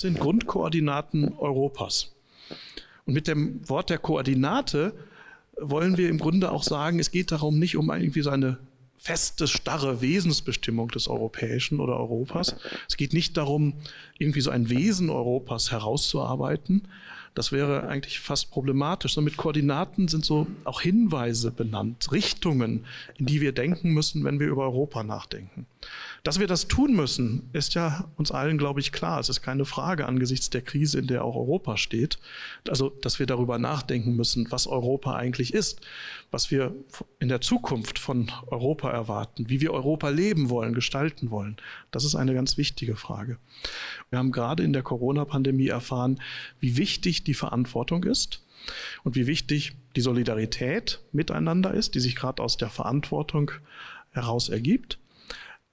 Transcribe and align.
Sind 0.00 0.20
Grundkoordinaten 0.20 1.34
Europas. 1.38 2.14
Und 3.04 3.14
mit 3.14 3.26
dem 3.26 3.68
Wort 3.68 3.90
der 3.90 3.98
Koordinate 3.98 4.92
wollen 5.60 5.96
wir 5.96 6.08
im 6.08 6.18
Grunde 6.18 6.52
auch 6.52 6.62
sagen, 6.62 7.00
es 7.00 7.10
geht 7.10 7.32
darum 7.32 7.58
nicht 7.58 7.76
um 7.76 7.90
irgendwie 7.90 8.22
so 8.22 8.30
eine 8.30 8.58
feste, 8.96 9.48
starre 9.48 10.00
Wesensbestimmung 10.00 10.88
des 10.88 11.08
Europäischen 11.08 11.80
oder 11.80 11.96
Europas. 11.96 12.54
Es 12.88 12.96
geht 12.96 13.12
nicht 13.12 13.36
darum, 13.36 13.74
irgendwie 14.18 14.40
so 14.40 14.50
ein 14.50 14.70
Wesen 14.70 15.10
Europas 15.10 15.72
herauszuarbeiten, 15.72 16.86
das 17.38 17.52
wäre 17.52 17.86
eigentlich 17.86 18.18
fast 18.18 18.50
problematisch. 18.50 19.14
So 19.14 19.20
mit 19.20 19.36
Koordinaten 19.36 20.08
sind 20.08 20.24
so 20.24 20.48
auch 20.64 20.80
Hinweise 20.80 21.52
benannt, 21.52 22.10
Richtungen, 22.10 22.84
in 23.16 23.26
die 23.26 23.40
wir 23.40 23.52
denken 23.52 23.92
müssen, 23.92 24.24
wenn 24.24 24.40
wir 24.40 24.48
über 24.48 24.64
Europa 24.64 25.04
nachdenken. 25.04 25.64
Dass 26.24 26.40
wir 26.40 26.48
das 26.48 26.66
tun 26.66 26.96
müssen, 26.96 27.48
ist 27.52 27.74
ja 27.74 28.08
uns 28.16 28.32
allen, 28.32 28.58
glaube 28.58 28.80
ich, 28.80 28.90
klar. 28.90 29.20
Es 29.20 29.28
ist 29.28 29.40
keine 29.40 29.64
Frage 29.64 30.06
angesichts 30.06 30.50
der 30.50 30.62
Krise, 30.62 30.98
in 30.98 31.06
der 31.06 31.24
auch 31.24 31.36
Europa 31.36 31.76
steht. 31.76 32.18
Also, 32.68 32.90
dass 32.90 33.20
wir 33.20 33.26
darüber 33.26 33.58
nachdenken 33.60 34.16
müssen, 34.16 34.50
was 34.50 34.66
Europa 34.66 35.14
eigentlich 35.14 35.54
ist, 35.54 35.80
was 36.32 36.50
wir 36.50 36.74
in 37.20 37.28
der 37.28 37.40
Zukunft 37.40 38.00
von 38.00 38.32
Europa 38.48 38.90
erwarten, 38.90 39.48
wie 39.48 39.60
wir 39.60 39.72
Europa 39.72 40.08
leben 40.08 40.50
wollen, 40.50 40.74
gestalten 40.74 41.30
wollen. 41.30 41.56
Das 41.92 42.04
ist 42.04 42.16
eine 42.16 42.34
ganz 42.34 42.58
wichtige 42.58 42.96
Frage. 42.96 43.38
Wir 44.10 44.18
haben 44.18 44.32
gerade 44.32 44.64
in 44.64 44.72
der 44.72 44.82
Corona-Pandemie 44.82 45.68
erfahren, 45.68 46.20
wie 46.58 46.76
wichtig 46.76 47.22
die 47.28 47.34
Verantwortung 47.34 48.02
ist 48.04 48.42
und 49.04 49.14
wie 49.14 49.26
wichtig 49.26 49.76
die 49.94 50.00
Solidarität 50.00 51.00
miteinander 51.12 51.72
ist, 51.72 51.94
die 51.94 52.00
sich 52.00 52.16
gerade 52.16 52.42
aus 52.42 52.56
der 52.56 52.70
Verantwortung 52.70 53.52
heraus 54.10 54.48
ergibt. 54.48 54.98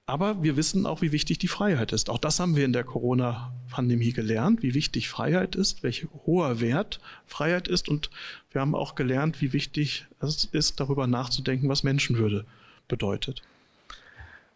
Aber 0.08 0.40
wir 0.44 0.56
wissen 0.56 0.86
auch, 0.86 1.02
wie 1.02 1.10
wichtig 1.10 1.38
die 1.38 1.48
Freiheit 1.48 1.92
ist. 1.92 2.10
Auch 2.10 2.18
das 2.18 2.38
haben 2.38 2.54
wir 2.54 2.64
in 2.64 2.72
der 2.72 2.84
Corona-Pandemie 2.84 4.12
gelernt, 4.12 4.62
wie 4.62 4.72
wichtig 4.72 5.08
Freiheit 5.08 5.56
ist, 5.56 5.82
welch 5.82 6.06
hoher 6.24 6.60
Wert 6.60 7.00
Freiheit 7.26 7.66
ist. 7.66 7.88
Und 7.88 8.10
wir 8.52 8.60
haben 8.60 8.76
auch 8.76 8.94
gelernt, 8.94 9.40
wie 9.40 9.52
wichtig 9.52 10.06
es 10.20 10.44
ist, 10.44 10.78
darüber 10.78 11.08
nachzudenken, 11.08 11.68
was 11.68 11.82
Menschenwürde 11.82 12.46
bedeutet. 12.86 13.42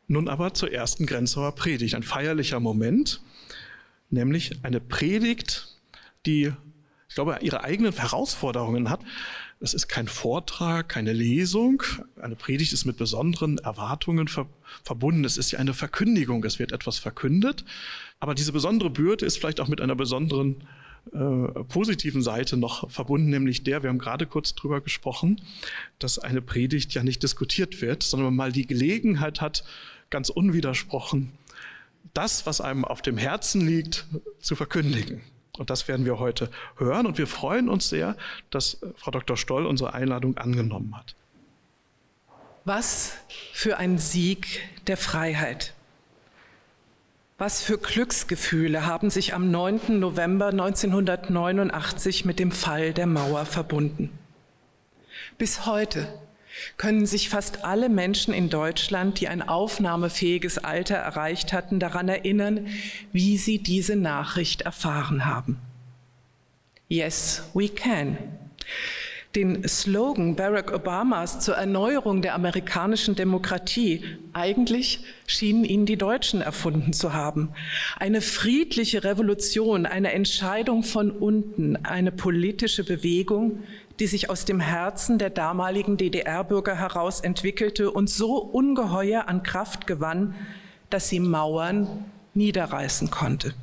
Nun 0.07 0.29
aber 0.29 0.55
zur 0.55 0.73
ersten 0.73 1.05
Grenzauer 1.05 1.55
Predigt, 1.57 1.97
ein 1.97 2.05
feierlicher 2.05 2.61
Moment, 2.61 3.21
nämlich 4.09 4.65
eine 4.65 4.81
Predigt, 4.81 5.77
die, 6.27 6.53
ich 7.11 7.17
glaube, 7.17 7.39
ihre 7.43 7.65
eigenen 7.65 7.93
Herausforderungen 7.93 8.89
hat. 8.89 9.01
Das 9.59 9.75
ist 9.75 9.89
kein 9.89 10.07
Vortrag, 10.07 10.89
keine 10.89 11.13
Lesung. 11.13 11.83
Eine 12.23 12.37
Predigt 12.37 12.73
ist 12.73 12.85
mit 12.85 12.99
besonderen 12.99 13.59
Erwartungen 13.59 14.29
ver 14.29 14.47
verbunden. 14.85 15.25
Es 15.25 15.37
ist 15.37 15.51
ja 15.51 15.59
eine 15.59 15.75
Verkündigung. 15.75 16.45
Es 16.45 16.61
wird 16.61 16.71
etwas 16.71 16.99
verkündet. 16.99 17.65
Aber 18.21 18.37
diese 18.37 18.53
besondere 18.53 18.91
Bürde 18.91 19.27
ist 19.27 19.39
vielleicht 19.39 19.61
auch 19.61 19.67
mit 19.67 19.81
einer 19.81 19.97
besonderen 19.97 20.63
äh, 21.13 21.65
positiven 21.65 22.23
Seite 22.23 22.57
noch 22.57 22.89
verbunden, 22.89 23.31
nämlich 23.31 23.65
der, 23.65 23.83
wir 23.83 23.91
haben 23.91 23.99
gerade 23.99 24.27
kurz 24.27 24.55
drüber 24.55 24.81
gesprochen, 24.81 25.41
dass 25.99 26.21
eine 26.21 26.41
Predigt 26.41 26.95
ja 26.95 27.03
nicht 27.03 27.25
diskutiert 27.25 27.83
wird, 27.83 28.05
sondern 28.05 28.37
mal 28.37 28.53
die 28.53 28.67
Gelegenheit 28.67 29.41
hat, 29.41 29.65
ganz 30.11 30.29
unwidersprochen, 30.29 31.33
das, 32.15 32.47
was 32.47 32.61
einem 32.61 32.85
auf 32.85 33.03
dem 33.03 33.19
Herzen 33.19 33.67
liegt, 33.67 34.07
zu 34.39 34.55
verkündigen. 34.55 35.23
Und 35.59 35.71
das 35.71 35.89
werden 35.89 36.07
wir 36.07 36.19
heute 36.19 36.51
hören. 36.77 37.07
Und 37.07 37.19
wir 37.19 37.27
freuen 37.27 37.69
uns 37.69 37.89
sehr, 37.89 38.17
dass 38.51 38.75
äh, 38.75 38.93
Frau 38.97 39.11
Dr. 39.11 39.37
Stoll 39.37 39.67
unsere 39.67 39.95
Einladung 39.95 40.37
angenommen 40.39 40.97
hat. 40.97 41.15
Was 42.65 43.17
für 43.53 43.79
ein 43.79 43.99
Sieg 43.99 44.61
der 44.87 44.97
Freiheit. 44.97 45.75
Was 47.39 47.63
für 47.63 47.79
Glücksgefühle 47.79 48.87
haben 48.87 49.09
sich 49.09 49.33
am 49.33 49.51
9. 49.51 49.99
November 49.99 50.49
1989 50.49 52.27
mit 52.27 52.39
dem 52.39 52.53
Fall 52.53 52.93
der 52.93 53.07
Mauer 53.07 53.47
verbunden. 53.47 54.11
Bis 55.39 55.65
heute 55.65 56.07
können 56.77 57.07
sich 57.07 57.29
fast 57.29 57.65
alle 57.65 57.89
Menschen 57.89 58.35
in 58.35 58.51
Deutschland, 58.51 59.21
die 59.21 59.29
ein 59.29 59.43
aufnahmefähiges 59.43 60.59
Alter 60.59 60.97
erreicht 60.97 61.53
hatten, 61.53 61.81
daran 61.81 62.09
erinnern, 62.09 62.67
wie 63.13 63.37
sie 63.37 63.59
diese 63.59 63.97
Nachricht 63.97 64.63
erfahren 64.63 65.27
haben. 65.27 65.59
Yes, 66.89 67.45
we 67.55 67.69
can. 67.69 68.19
Den 69.37 69.69
Slogan 69.69 70.35
Barack 70.35 70.73
Obamas 70.73 71.39
zur 71.39 71.55
Erneuerung 71.55 72.21
der 72.21 72.35
amerikanischen 72.35 73.15
Demokratie, 73.15 74.03
eigentlich 74.33 75.05
schienen 75.29 75.65
ihn 75.65 75.87
die 75.87 75.97
Deutschen 75.97 76.41
erfunden 76.41 76.93
zu 76.93 77.13
haben. 77.13 77.51
Eine 77.97 78.23
friedliche 78.23 79.05
Revolution, 79.05 79.87
eine 79.87 80.13
Entscheidung 80.15 80.83
von 80.83 81.13
unten, 81.13 81.77
eine 81.85 82.11
politische 82.11 82.83
Bewegung, 82.83 83.63
die 84.01 84.07
sich 84.07 84.31
aus 84.31 84.47
dem 84.47 84.61
Herzen 84.61 85.19
der 85.19 85.31
damaligen 85.31 85.99
DDR-Bürger 85.99 86.75
heraus 86.75 87.21
entwickelte 87.21 87.91
und 87.91 88.09
so 88.09 88.37
ungeheuer 88.39 89.29
an 89.29 89.43
Kraft 89.43 89.87
gewann, 89.87 90.35
dass 90.89 91.09
sie 91.09 91.21
Mauern 91.21 92.05
niederreißen 92.35 93.11
konnte. 93.11 93.55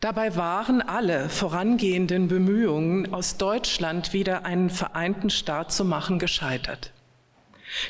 Dabei 0.00 0.36
waren 0.36 0.82
alle 0.82 1.28
vorangehenden 1.28 2.28
Bemühungen, 2.28 3.12
aus 3.14 3.36
Deutschland 3.36 4.12
wieder 4.12 4.44
einen 4.44 4.70
vereinten 4.70 5.30
Staat 5.30 5.72
zu 5.72 5.84
machen, 5.84 6.18
gescheitert. 6.18 6.92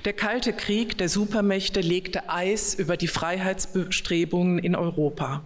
Der 0.04 0.12
Kalte 0.12 0.52
Krieg 0.52 0.96
der 0.98 1.08
Supermächte 1.08 1.80
legte 1.80 2.28
Eis 2.28 2.74
über 2.74 2.96
die 2.96 3.08
Freiheitsbestrebungen 3.08 4.58
in 4.58 4.76
Europa. 4.76 5.42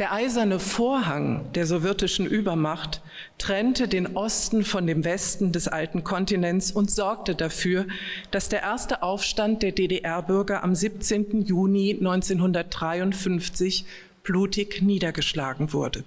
Der 0.00 0.12
eiserne 0.12 0.58
Vorhang 0.58 1.52
der 1.52 1.66
sowjetischen 1.66 2.26
Übermacht 2.26 3.00
trennte 3.38 3.86
den 3.86 4.16
Osten 4.16 4.64
von 4.64 4.88
dem 4.88 5.04
Westen 5.04 5.52
des 5.52 5.68
alten 5.68 6.02
Kontinents 6.02 6.72
und 6.72 6.90
sorgte 6.90 7.36
dafür, 7.36 7.86
dass 8.32 8.48
der 8.48 8.62
erste 8.62 9.04
Aufstand 9.04 9.62
der 9.62 9.70
DDR-Bürger 9.70 10.64
am 10.64 10.74
17. 10.74 11.42
Juni 11.42 11.92
1953 11.92 13.84
blutig 14.24 14.82
niedergeschlagen 14.82 15.72
wurde. 15.72 16.02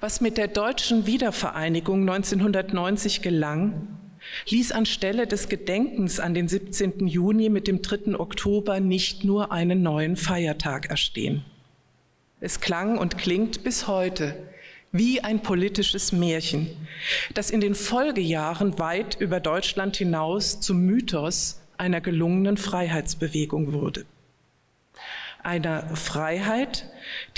Was 0.00 0.20
mit 0.20 0.36
der 0.36 0.48
deutschen 0.48 1.06
Wiedervereinigung 1.06 2.00
1990 2.00 3.22
gelang, 3.22 3.86
ließ 4.48 4.72
anstelle 4.72 5.28
des 5.28 5.48
Gedenkens 5.48 6.18
an 6.18 6.34
den 6.34 6.48
17. 6.48 7.06
Juni 7.06 7.48
mit 7.48 7.68
dem 7.68 7.80
3. 7.80 8.18
Oktober 8.18 8.80
nicht 8.80 9.22
nur 9.22 9.52
einen 9.52 9.84
neuen 9.84 10.16
Feiertag 10.16 10.90
erstehen. 10.90 11.44
Es 12.44 12.60
klang 12.60 12.98
und 12.98 13.16
klingt 13.16 13.64
bis 13.64 13.86
heute 13.86 14.36
wie 14.92 15.22
ein 15.22 15.40
politisches 15.40 16.12
Märchen, 16.12 16.68
das 17.32 17.48
in 17.48 17.62
den 17.62 17.74
Folgejahren 17.74 18.78
weit 18.78 19.18
über 19.18 19.40
Deutschland 19.40 19.96
hinaus 19.96 20.60
zum 20.60 20.80
Mythos 20.84 21.62
einer 21.78 22.02
gelungenen 22.02 22.58
Freiheitsbewegung 22.58 23.72
wurde. 23.72 24.04
Einer 25.42 25.96
Freiheit, 25.96 26.84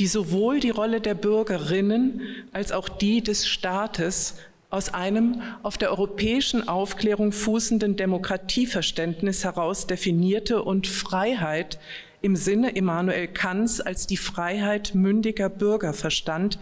die 0.01 0.09
sowohl 0.09 0.59
die 0.59 0.71
Rolle 0.71 1.01
der 1.01 1.15
Bürgerinnen 1.15 2.23
als 2.53 2.73
auch 2.73 2.89
die 2.89 3.23
des 3.23 3.47
Staates 3.47 4.39
aus 4.71 4.93
einem 4.93 5.41
auf 5.63 5.79
der 5.79 5.91
europäischen 5.91 6.67
Aufklärung 6.67 7.31
fußenden 7.31 7.95
Demokratieverständnis 7.95 9.45
heraus 9.45 9.87
definierte 9.87 10.65
und 10.65 10.89
Freiheit 10.89 11.79
im 12.27 12.35
Sinne 12.35 12.71
Immanuel 12.71 13.29
Kants 13.29 13.81
als 13.81 14.09
die 14.09 14.17
Freiheit 14.17 14.97
mündiger 14.97 15.49
Bürger 15.49 15.93
verstand, 15.93 16.59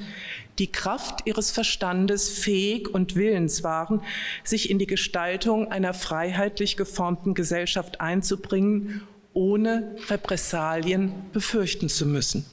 die 0.58 0.70
Kraft 0.70 1.20
ihres 1.24 1.50
Verstandes 1.52 2.28
fähig 2.28 2.92
und 2.92 3.16
willens 3.16 3.64
waren, 3.64 4.02
sich 4.44 4.68
in 4.68 4.78
die 4.78 4.86
Gestaltung 4.86 5.72
einer 5.72 5.94
freiheitlich 5.94 6.76
geformten 6.76 7.32
Gesellschaft 7.32 8.02
einzubringen, 8.02 9.04
ohne 9.32 9.96
Repressalien 10.10 11.14
befürchten 11.32 11.88
zu 11.88 12.04
müssen. 12.04 12.44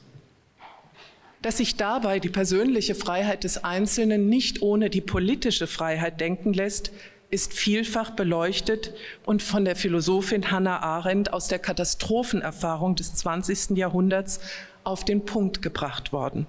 Dass 1.42 1.58
sich 1.58 1.76
dabei 1.76 2.20
die 2.20 2.30
persönliche 2.30 2.96
Freiheit 2.96 3.44
des 3.44 3.62
Einzelnen 3.66 4.30
nicht 4.30 4.62
ohne 4.62 4.90
die 4.90 5.02
politische 5.02 5.68
Freiheit 5.68 6.22
denken 6.22 6.54
lässt, 6.54 6.94
ist 7.32 7.54
vielfach 7.54 8.12
beleuchtet 8.12 8.94
und 9.26 9.42
von 9.42 9.66
der 9.66 9.76
Philosophin 9.76 10.52
Hannah 10.52 10.80
Arendt 10.80 11.34
aus 11.34 11.48
der 11.48 11.60
Katastrophenerfahrung 11.60 12.96
des 12.96 13.16
20. 13.16 13.78
Jahrhunderts 13.78 14.42
auf 14.84 15.06
den 15.06 15.26
Punkt 15.26 15.62
gebracht 15.62 16.12
worden. 16.14 16.46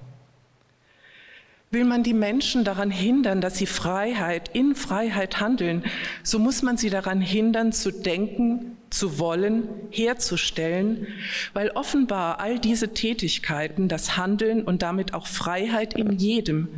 Will 1.71 1.85
man 1.85 2.03
die 2.03 2.13
Menschen 2.13 2.65
daran 2.65 2.91
hindern, 2.91 3.41
dass 3.41 3.57
sie 3.57 3.65
Freiheit 3.65 4.51
in 4.53 4.75
Freiheit 4.75 5.41
handeln, 5.41 5.85
so 6.23 6.39
muss 6.39 6.61
man 6.61 6.77
sie 6.77 6.91
daran 6.91 7.23
hindern, 7.23 7.73
zu 7.73 7.91
denken, 7.91 8.77
zu 8.91 9.19
wollen, 9.19 9.69
herzustellen, 9.91 11.07
weil 11.55 11.71
offenbar 11.71 12.41
all 12.41 12.59
diese 12.59 12.93
Tätigkeiten, 12.93 13.89
das 13.89 14.19
Handeln 14.19 14.65
und 14.65 14.83
damit 14.83 15.15
auch 15.15 15.27
Freiheit 15.27 15.95
in 15.95 16.13
jedem, 16.13 16.69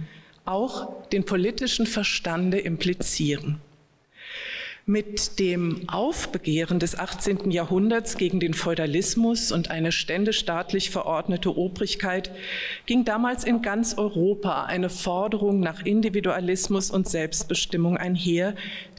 auch 0.45 1.09
den 1.09 1.25
politischen 1.25 1.87
Verstande 1.87 2.61
implizieren. 2.61 3.61
Mit 4.87 5.39
dem 5.39 5.89
Aufbegehren 5.89 6.79
des 6.79 6.99
18. 6.99 7.51
Jahrhunderts 7.51 8.19
gegen 8.19 8.39
den 8.39 8.53
Feudalismus 8.53 9.51
und 9.51 9.71
eine 9.71 9.93
ständestaatlich 9.93 10.91
verordnete 10.91 11.57
Obrigkeit 11.57 12.31
ging 12.85 13.07
damals 13.07 13.45
in 13.45 13.63
ganz 13.63 13.97
Europa 13.97 14.65
eine 14.65 14.91
Forderung 14.91 15.61
nach 15.61 15.87
Individualismus 15.87 16.91
und 16.91 17.09
Selbstbestimmung 17.09 17.97
einher, 17.97 18.57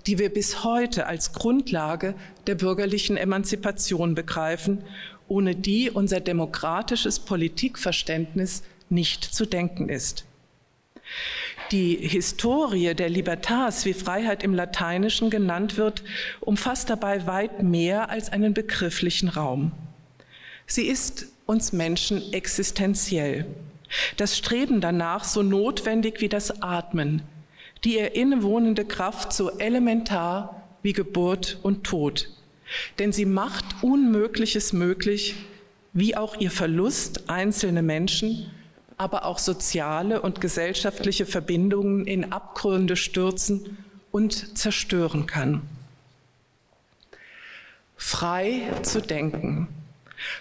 die 0.07 0.17
wir 0.17 0.29
bis 0.29 0.63
heute 0.63 1.05
als 1.05 1.33
Grundlage 1.33 2.15
der 2.47 2.55
bürgerlichen 2.55 3.15
Emanzipation 3.15 4.15
begreifen, 4.15 4.83
ohne 5.27 5.55
die 5.55 5.91
unser 5.91 6.19
demokratisches 6.19 7.19
Politikverständnis 7.19 8.63
nicht 8.89 9.23
zu 9.23 9.45
denken 9.45 9.89
ist. 9.89 10.25
Die 11.71 11.95
Historie 11.95 12.93
der 12.93 13.09
Libertas, 13.09 13.85
wie 13.85 13.93
Freiheit 13.93 14.43
im 14.43 14.53
Lateinischen 14.53 15.29
genannt 15.29 15.77
wird, 15.77 16.03
umfasst 16.39 16.89
dabei 16.89 17.25
weit 17.25 17.63
mehr 17.63 18.09
als 18.09 18.31
einen 18.31 18.53
begrifflichen 18.53 19.29
Raum. 19.29 19.71
Sie 20.67 20.87
ist 20.87 21.27
uns 21.45 21.73
Menschen 21.73 22.33
existenziell. 22.33 23.45
Das 24.17 24.37
Streben 24.37 24.81
danach 24.81 25.23
so 25.23 25.43
notwendig 25.43 26.21
wie 26.21 26.29
das 26.29 26.61
Atmen, 26.61 27.21
die 27.83 27.95
ihr 27.97 28.15
innewohnende 28.15 28.85
Kraft 28.85 29.33
so 29.33 29.57
elementar 29.59 30.63
wie 30.81 30.93
Geburt 30.93 31.59
und 31.61 31.83
Tod. 31.83 32.29
Denn 32.99 33.11
sie 33.11 33.25
macht 33.25 33.65
Unmögliches 33.83 34.73
möglich, 34.73 35.35
wie 35.93 36.17
auch 36.17 36.39
ihr 36.39 36.51
Verlust 36.51 37.29
einzelne 37.29 37.81
Menschen 37.81 38.51
aber 38.97 39.25
auch 39.25 39.39
soziale 39.39 40.21
und 40.21 40.41
gesellschaftliche 40.41 41.25
Verbindungen 41.25 42.05
in 42.05 42.31
Abgründe 42.31 42.95
stürzen 42.95 43.77
und 44.11 44.57
zerstören 44.57 45.25
kann. 45.25 45.61
Frei 47.97 48.61
zu 48.83 49.01
denken, 49.01 49.67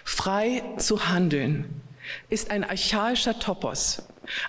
frei 0.03 0.63
zu 0.77 1.09
handeln, 1.09 1.81
ist 2.29 2.51
ein 2.51 2.63
archaischer 2.63 3.39
Topos, 3.39 4.03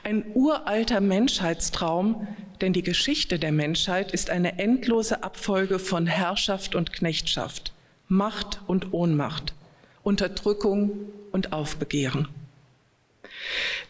ein 0.04 0.24
uralter 0.34 1.00
Menschheitstraum, 1.00 2.28
denn 2.60 2.72
die 2.72 2.82
Geschichte 2.82 3.38
der 3.38 3.52
Menschheit 3.52 4.12
ist 4.12 4.30
eine 4.30 4.58
endlose 4.58 5.22
Abfolge 5.22 5.78
von 5.78 6.06
Herrschaft 6.06 6.74
und 6.74 6.92
Knechtschaft, 6.92 7.72
Macht 8.08 8.60
und 8.66 8.92
Ohnmacht, 8.92 9.54
Unterdrückung 10.02 10.92
und 11.32 11.52
Aufbegehren 11.52 12.28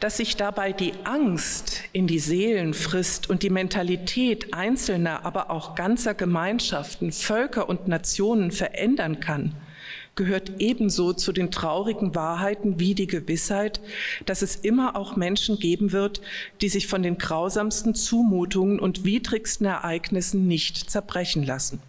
dass 0.01 0.19
sich 0.19 0.37
dabei 0.37 0.73
die 0.73 0.93
Angst 1.05 1.83
in 1.93 2.07
die 2.07 2.19
Seelen 2.19 2.75
frisst 2.75 3.31
und 3.31 3.43
die 3.43 3.51
Mentalität 3.51 4.53
einzelner, 4.53 5.25
aber 5.25 5.51
auch 5.51 5.75
ganzer 5.75 6.15
Gemeinschaften, 6.15 7.13
Völker 7.13 7.69
und 7.69 7.89
Nationen 7.89 8.51
verändern 8.51 9.21
kann, 9.21 9.55
gehört 10.15 10.53
ebenso 10.59 11.13
zu 11.13 11.33
den 11.33 11.51
traurigen 11.51 12.15
Wahrheiten 12.15 12.81
wie 12.81 12.95
die 12.95 13.07
Gewissheit, 13.07 13.81
dass 14.25 14.43
es 14.43 14.57
immer 14.57 14.97
auch 14.97 15.17
Menschen 15.17 15.59
geben 15.59 15.93
wird, 15.93 16.21
die 16.61 16.69
sich 16.69 16.87
von 16.87 17.03
den 17.03 17.19
grausamsten 17.19 17.95
Zumutungen 17.95 18.81
und 18.81 19.05
widrigsten 19.05 19.67
Ereignissen 19.67 20.49
nicht 20.49 20.91
zerbrechen 20.91 21.45
lassen. 21.45 21.81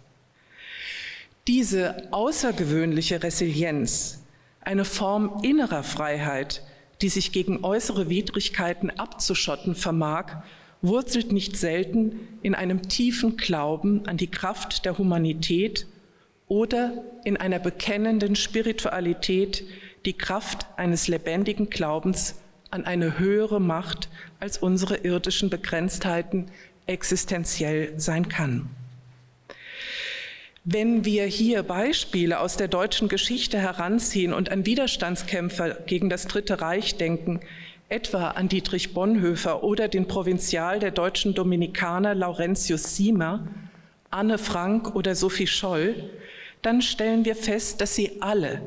Diese 1.46 2.08
außergewöhnliche 2.12 3.22
Resilienz, 3.22 4.22
eine 4.60 4.84
Form 4.84 5.40
innerer 5.42 5.82
Freiheit, 5.82 6.62
die 7.00 7.08
sich 7.08 7.32
gegen 7.32 7.64
äußere 7.64 8.08
Widrigkeiten 8.08 8.90
abzuschotten 8.90 9.74
vermag, 9.74 10.42
wurzelt 10.82 11.32
nicht 11.32 11.56
selten 11.56 12.20
in 12.42 12.54
einem 12.54 12.88
tiefen 12.88 13.36
Glauben 13.36 14.06
an 14.06 14.16
die 14.16 14.30
Kraft 14.30 14.84
der 14.84 14.98
Humanität 14.98 15.86
oder 16.46 17.04
in 17.24 17.36
einer 17.36 17.58
bekennenden 17.58 18.36
Spiritualität, 18.36 19.64
die 20.04 20.12
Kraft 20.12 20.66
eines 20.76 21.08
lebendigen 21.08 21.68
Glaubens 21.70 22.36
an 22.70 22.84
eine 22.84 23.18
höhere 23.18 23.60
Macht 23.60 24.08
als 24.40 24.58
unsere 24.58 24.98
irdischen 24.98 25.50
Begrenztheiten 25.50 26.46
existenziell 26.86 27.98
sein 27.98 28.28
kann. 28.28 28.70
Wenn 30.70 31.06
wir 31.06 31.24
hier 31.24 31.62
Beispiele 31.62 32.40
aus 32.40 32.58
der 32.58 32.68
deutschen 32.68 33.08
Geschichte 33.08 33.58
heranziehen 33.58 34.34
und 34.34 34.52
an 34.52 34.66
Widerstandskämpfer 34.66 35.70
gegen 35.86 36.10
das 36.10 36.26
Dritte 36.26 36.60
Reich 36.60 36.98
denken, 36.98 37.40
etwa 37.88 38.32
an 38.32 38.50
Dietrich 38.50 38.92
Bonhoeffer 38.92 39.64
oder 39.64 39.88
den 39.88 40.06
Provinzial 40.06 40.78
der 40.78 40.90
deutschen 40.90 41.32
Dominikaner 41.32 42.14
Laurentius 42.14 42.96
Siemer, 42.96 43.48
Anne 44.10 44.36
Frank 44.36 44.94
oder 44.94 45.14
Sophie 45.14 45.46
Scholl, 45.46 46.10
dann 46.60 46.82
stellen 46.82 47.24
wir 47.24 47.34
fest, 47.34 47.80
dass 47.80 47.94
sie 47.94 48.20
alle, 48.20 48.60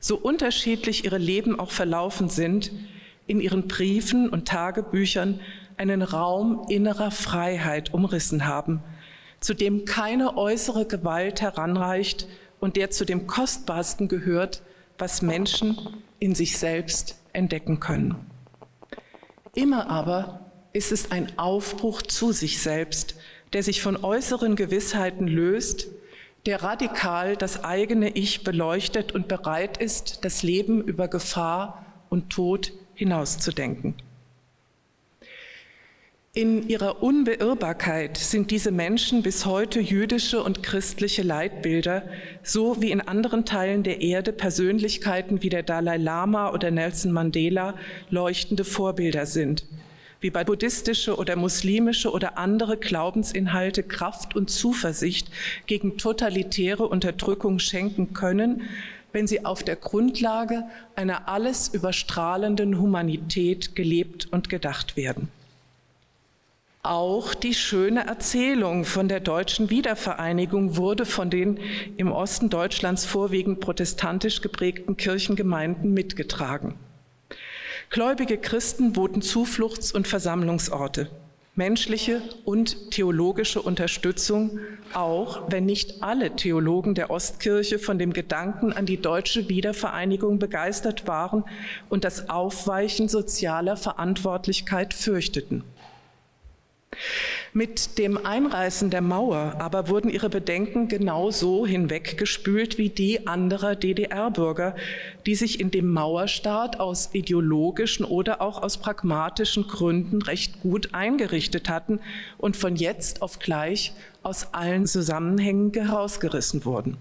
so 0.00 0.16
unterschiedlich 0.16 1.04
ihre 1.04 1.18
Leben 1.18 1.60
auch 1.60 1.70
verlaufen 1.70 2.30
sind, 2.30 2.72
in 3.28 3.38
ihren 3.38 3.68
Briefen 3.68 4.28
und 4.28 4.48
Tagebüchern 4.48 5.38
einen 5.76 6.02
Raum 6.02 6.66
innerer 6.68 7.12
Freiheit 7.12 7.94
umrissen 7.94 8.44
haben– 8.44 8.82
zu 9.44 9.52
dem 9.52 9.84
keine 9.84 10.38
äußere 10.38 10.86
Gewalt 10.86 11.42
heranreicht 11.42 12.26
und 12.60 12.76
der 12.76 12.90
zu 12.90 13.04
dem 13.04 13.26
Kostbarsten 13.26 14.08
gehört, 14.08 14.62
was 14.96 15.20
Menschen 15.20 15.76
in 16.18 16.34
sich 16.34 16.56
selbst 16.56 17.20
entdecken 17.34 17.78
können. 17.78 18.14
Immer 19.54 19.90
aber 19.90 20.50
ist 20.72 20.92
es 20.92 21.10
ein 21.10 21.38
Aufbruch 21.38 22.00
zu 22.00 22.32
sich 22.32 22.62
selbst, 22.62 23.16
der 23.52 23.62
sich 23.62 23.82
von 23.82 24.02
äußeren 24.02 24.56
Gewissheiten 24.56 25.28
löst, 25.28 25.88
der 26.46 26.62
radikal 26.62 27.36
das 27.36 27.64
eigene 27.64 28.16
Ich 28.16 28.44
beleuchtet 28.44 29.12
und 29.12 29.28
bereit 29.28 29.76
ist, 29.76 30.24
das 30.24 30.42
Leben 30.42 30.80
über 30.80 31.06
Gefahr 31.06 31.84
und 32.08 32.30
Tod 32.30 32.72
hinauszudenken. 32.94 33.94
In 36.36 36.68
ihrer 36.68 37.00
Unbeirrbarkeit 37.00 38.16
sind 38.16 38.50
diese 38.50 38.72
Menschen 38.72 39.22
bis 39.22 39.46
heute 39.46 39.78
jüdische 39.78 40.42
und 40.42 40.64
christliche 40.64 41.22
Leitbilder, 41.22 42.02
so 42.42 42.82
wie 42.82 42.90
in 42.90 43.00
anderen 43.00 43.44
Teilen 43.44 43.84
der 43.84 44.00
Erde 44.00 44.32
Persönlichkeiten 44.32 45.44
wie 45.44 45.48
der 45.48 45.62
Dalai 45.62 45.96
Lama 45.96 46.50
oder 46.50 46.72
Nelson 46.72 47.12
Mandela 47.12 47.76
leuchtende 48.10 48.64
Vorbilder 48.64 49.26
sind, 49.26 49.64
wie 50.20 50.30
bei 50.30 50.42
buddhistische 50.42 51.14
oder 51.18 51.36
muslimische 51.36 52.10
oder 52.10 52.36
andere 52.36 52.78
Glaubensinhalte 52.78 53.84
Kraft 53.84 54.34
und 54.34 54.50
Zuversicht 54.50 55.30
gegen 55.66 55.98
totalitäre 55.98 56.88
Unterdrückung 56.88 57.60
schenken 57.60 58.12
können, 58.12 58.62
wenn 59.12 59.28
sie 59.28 59.44
auf 59.44 59.62
der 59.62 59.76
Grundlage 59.76 60.64
einer 60.96 61.28
alles 61.28 61.68
überstrahlenden 61.68 62.80
Humanität 62.80 63.76
gelebt 63.76 64.26
und 64.32 64.48
gedacht 64.48 64.96
werden. 64.96 65.28
Auch 66.86 67.32
die 67.32 67.54
schöne 67.54 68.06
Erzählung 68.06 68.84
von 68.84 69.08
der 69.08 69.20
deutschen 69.20 69.70
Wiedervereinigung 69.70 70.76
wurde 70.76 71.06
von 71.06 71.30
den 71.30 71.58
im 71.96 72.12
Osten 72.12 72.50
Deutschlands 72.50 73.06
vorwiegend 73.06 73.60
protestantisch 73.60 74.42
geprägten 74.42 74.98
Kirchengemeinden 74.98 75.94
mitgetragen. 75.94 76.74
Gläubige 77.88 78.36
Christen 78.36 78.92
boten 78.92 79.22
Zufluchts- 79.22 79.92
und 79.92 80.06
Versammlungsorte, 80.06 81.08
menschliche 81.54 82.20
und 82.44 82.90
theologische 82.90 83.62
Unterstützung, 83.62 84.58
auch 84.92 85.50
wenn 85.50 85.64
nicht 85.64 86.02
alle 86.02 86.36
Theologen 86.36 86.94
der 86.94 87.10
Ostkirche 87.10 87.78
von 87.78 87.98
dem 87.98 88.12
Gedanken 88.12 88.74
an 88.74 88.84
die 88.84 89.00
deutsche 89.00 89.48
Wiedervereinigung 89.48 90.38
begeistert 90.38 91.06
waren 91.06 91.44
und 91.88 92.04
das 92.04 92.28
Aufweichen 92.28 93.08
sozialer 93.08 93.78
Verantwortlichkeit 93.78 94.92
fürchteten. 94.92 95.64
Mit 97.52 97.98
dem 97.98 98.24
Einreißen 98.24 98.90
der 98.90 99.00
Mauer 99.00 99.56
aber 99.58 99.88
wurden 99.88 100.10
ihre 100.10 100.28
Bedenken 100.28 100.88
genauso 100.88 101.66
hinweggespült 101.66 102.78
wie 102.78 102.88
die 102.88 103.26
anderer 103.26 103.76
DDR-Bürger, 103.76 104.74
die 105.26 105.34
sich 105.34 105.60
in 105.60 105.70
dem 105.70 105.92
Mauerstaat 105.92 106.80
aus 106.80 107.10
ideologischen 107.12 108.04
oder 108.04 108.40
auch 108.40 108.62
aus 108.62 108.78
pragmatischen 108.78 109.68
Gründen 109.68 110.22
recht 110.22 110.60
gut 110.60 110.94
eingerichtet 110.94 111.68
hatten 111.68 112.00
und 112.38 112.56
von 112.56 112.76
jetzt 112.76 113.22
auf 113.22 113.38
gleich 113.38 113.92
aus 114.22 114.52
allen 114.52 114.86
Zusammenhängen 114.86 115.72
herausgerissen 115.72 116.64
wurden. 116.64 116.96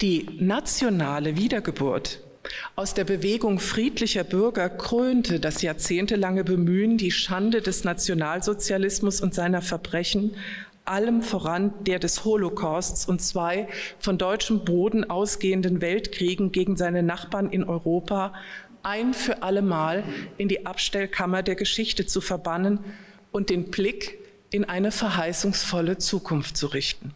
Die 0.00 0.26
nationale 0.38 1.36
Wiedergeburt 1.36 2.20
aus 2.76 2.92
der 2.94 3.04
Bewegung 3.04 3.60
friedlicher 3.60 4.24
Bürger 4.24 4.68
krönte 4.68 5.38
das 5.38 5.62
jahrzehntelange 5.62 6.42
Bemühen, 6.42 6.98
die 6.98 7.12
Schande 7.12 7.62
des 7.62 7.84
Nationalsozialismus 7.84 9.20
und 9.20 9.32
seiner 9.32 9.62
Verbrechen, 9.62 10.34
allem 10.84 11.22
voran 11.22 11.72
der 11.84 11.98
des 11.98 12.24
Holocausts 12.24 13.06
und 13.06 13.22
zwei 13.22 13.68
von 14.00 14.18
deutschem 14.18 14.64
Boden 14.64 15.08
ausgehenden 15.08 15.80
Weltkriegen 15.80 16.50
gegen 16.50 16.76
seine 16.76 17.02
Nachbarn 17.02 17.48
in 17.50 17.64
Europa, 17.64 18.34
ein 18.82 19.14
für 19.14 19.42
allemal 19.42 20.02
in 20.36 20.48
die 20.48 20.66
Abstellkammer 20.66 21.42
der 21.42 21.54
Geschichte 21.54 22.06
zu 22.06 22.20
verbannen 22.20 22.80
und 23.30 23.50
den 23.50 23.70
Blick 23.70 24.18
in 24.50 24.64
eine 24.64 24.90
verheißungsvolle 24.90 25.98
Zukunft 25.98 26.56
zu 26.56 26.66
richten. 26.66 27.14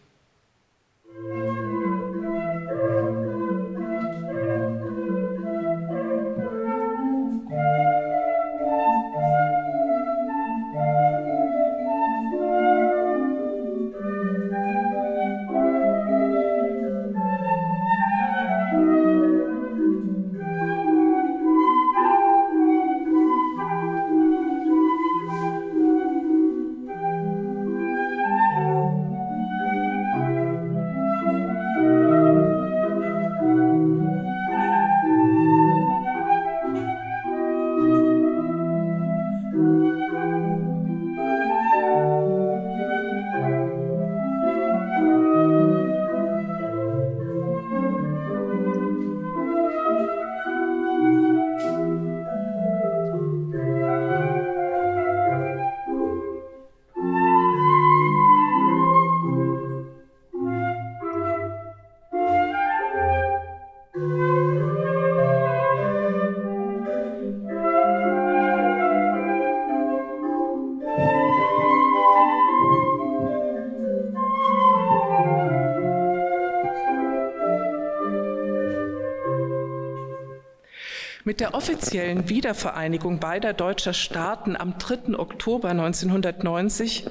Mit 81.39 81.53
der 81.53 81.55
offiziellen 81.55 82.29
Wiedervereinigung 82.29 83.21
beider 83.21 83.53
deutscher 83.53 83.93
Staaten 83.93 84.57
am 84.57 84.77
3. 84.77 85.17
Oktober 85.17 85.69
1990 85.69 87.05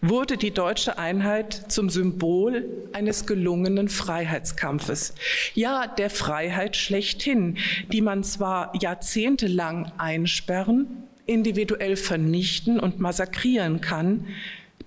wurde 0.00 0.38
die 0.38 0.52
deutsche 0.52 0.96
Einheit 0.96 1.70
zum 1.70 1.90
Symbol 1.90 2.64
eines 2.94 3.26
gelungenen 3.26 3.90
Freiheitskampfes. 3.90 5.14
Ja, 5.52 5.86
der 5.86 6.08
Freiheit 6.08 6.78
schlechthin, 6.78 7.58
die 7.92 8.00
man 8.00 8.24
zwar 8.24 8.72
jahrzehntelang 8.80 9.92
einsperren, 9.98 11.04
individuell 11.26 11.96
vernichten 11.96 12.80
und 12.80 13.00
massakrieren 13.00 13.82
kann, 13.82 14.28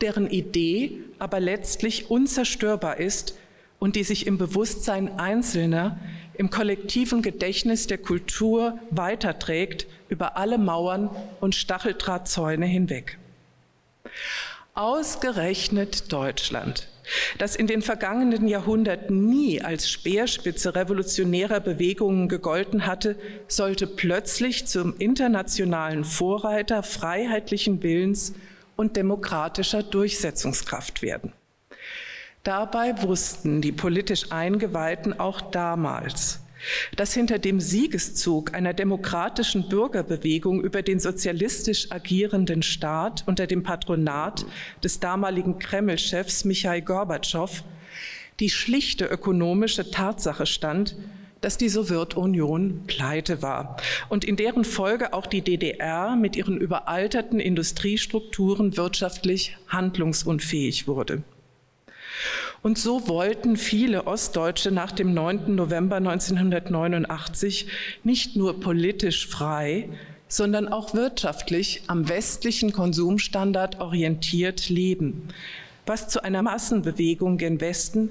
deren 0.01 0.27
Idee 0.27 0.93
aber 1.19 1.39
letztlich 1.39 2.09
unzerstörbar 2.09 2.97
ist 2.97 3.37
und 3.77 3.95
die 3.95 4.03
sich 4.03 4.25
im 4.25 4.39
Bewusstsein 4.39 5.19
Einzelner 5.19 5.99
im 6.37 6.49
kollektiven 6.49 7.21
Gedächtnis 7.21 7.87
der 7.87 7.97
Kultur 7.97 8.79
weiterträgt 8.91 9.87
über 10.09 10.37
alle 10.37 10.57
Mauern 10.57 11.09
und 11.39 11.55
Stacheldrahtzäune 11.55 12.65
hinweg. 12.65 13.17
Ausgerechnet 14.73 16.11
Deutschland, 16.13 16.87
das 17.39 17.55
in 17.55 17.65
den 17.65 17.81
vergangenen 17.81 18.47
Jahrhunderten 18.47 19.27
nie 19.27 19.61
als 19.61 19.89
Speerspitze 19.89 20.75
revolutionärer 20.75 21.59
Bewegungen 21.59 22.29
gegolten 22.29 22.85
hatte, 22.85 23.15
sollte 23.47 23.87
plötzlich 23.87 24.67
zum 24.67 24.95
internationalen 24.97 26.03
Vorreiter 26.03 26.83
freiheitlichen 26.83 27.81
Willens 27.81 28.33
und 28.75 28.95
demokratischer 28.95 29.81
Durchsetzungskraft 29.81 31.01
werden. 31.01 31.33
Dabei 32.43 33.01
wussten 33.01 33.61
die 33.61 33.71
politisch 33.71 34.31
Eingeweihten 34.31 35.19
auch 35.19 35.41
damals, 35.41 36.39
dass 36.95 37.13
hinter 37.13 37.39
dem 37.39 37.59
Siegeszug 37.59 38.53
einer 38.53 38.73
demokratischen 38.73 39.69
Bürgerbewegung 39.69 40.61
über 40.61 40.81
den 40.81 40.99
sozialistisch 40.99 41.91
agierenden 41.91 42.63
Staat 42.63 43.23
unter 43.27 43.47
dem 43.47 43.63
Patronat 43.63 44.45
des 44.83 44.99
damaligen 44.99 45.59
Kreml-Chefs 45.59 46.45
Michail 46.45 46.81
Gorbatschow 46.81 47.63
die 48.39 48.49
schlichte 48.49 49.05
ökonomische 49.05 49.89
Tatsache 49.89 50.45
stand, 50.45 50.95
dass 51.41 51.57
die 51.57 51.69
Sowjetunion 51.69 52.83
pleite 52.87 53.41
war 53.41 53.77
und 54.09 54.25
in 54.25 54.35
deren 54.35 54.63
Folge 54.63 55.13
auch 55.13 55.27
die 55.27 55.41
DDR 55.41 56.15
mit 56.15 56.35
ihren 56.35 56.57
überalterten 56.57 57.39
Industriestrukturen 57.39 58.75
wirtschaftlich 58.77 59.57
handlungsunfähig 59.67 60.87
wurde. 60.87 61.23
Und 62.61 62.77
so 62.77 63.07
wollten 63.07 63.57
viele 63.57 64.07
Ostdeutsche 64.07 64.71
nach 64.71 64.91
dem 64.91 65.13
9. 65.13 65.55
November 65.55 65.97
1989 65.97 67.67
nicht 68.03 68.35
nur 68.35 68.59
politisch 68.59 69.27
frei, 69.27 69.89
sondern 70.27 70.67
auch 70.67 70.93
wirtschaftlich 70.93 71.83
am 71.87 72.09
westlichen 72.09 72.73
Konsumstandard 72.73 73.79
orientiert 73.79 74.69
leben, 74.69 75.29
was 75.85 76.09
zu 76.09 76.23
einer 76.23 76.41
Massenbewegung 76.41 77.37
gen 77.37 77.61
Westen 77.61 78.09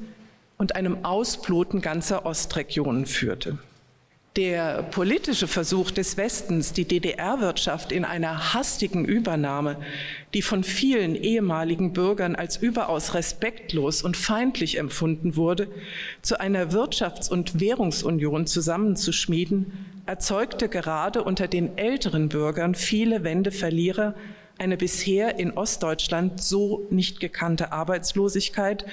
und 0.56 0.76
einem 0.76 1.04
Ausbluten 1.04 1.82
ganzer 1.82 2.25
Ostregionen 2.25 3.06
führte. 3.06 3.58
Der 4.37 4.83
politische 4.83 5.49
Versuch 5.49 5.90
des 5.90 6.19
Westens, 6.19 6.75
die 6.75 6.85
DDR-Wirtschaft 6.85 7.90
in 7.90 8.05
einer 8.05 8.52
hastigen 8.52 9.07
Übernahme, 9.07 9.78
die 10.35 10.43
von 10.43 10.62
vielen 10.62 11.14
ehemaligen 11.14 11.95
Bürgern 11.95 12.35
als 12.35 12.59
überaus 12.59 13.14
respektlos 13.14 14.02
und 14.02 14.14
feindlich 14.14 14.76
empfunden 14.76 15.37
wurde, 15.37 15.69
zu 16.21 16.38
einer 16.38 16.71
Wirtschafts- 16.73 17.31
und 17.31 17.61
Währungsunion 17.61 18.47
zusammenzuschmieden, 18.47 19.73
erzeugte 20.05 20.69
gerade 20.69 21.25
unter 21.25 21.49
den 21.49 21.78
älteren 21.78 22.28
Bürgern 22.28 22.75
viele 22.75 23.25
Wendeverlierer 23.25 24.14
eine 24.59 24.76
bisher 24.76 25.38
in 25.38 25.52
Ostdeutschland 25.52 26.43
so 26.43 26.87
nicht 26.90 27.21
gekannte 27.21 27.73
Arbeitslosigkeit 27.73 28.85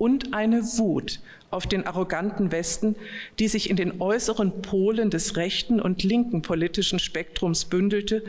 und 0.00 0.32
eine 0.32 0.62
Wut 0.78 1.20
auf 1.50 1.66
den 1.66 1.86
arroganten 1.86 2.52
Westen, 2.52 2.96
die 3.38 3.48
sich 3.48 3.68
in 3.68 3.76
den 3.76 4.00
äußeren 4.00 4.62
Polen 4.62 5.10
des 5.10 5.36
rechten 5.36 5.78
und 5.78 6.02
linken 6.02 6.40
politischen 6.40 6.98
Spektrums 6.98 7.66
bündelte 7.66 8.24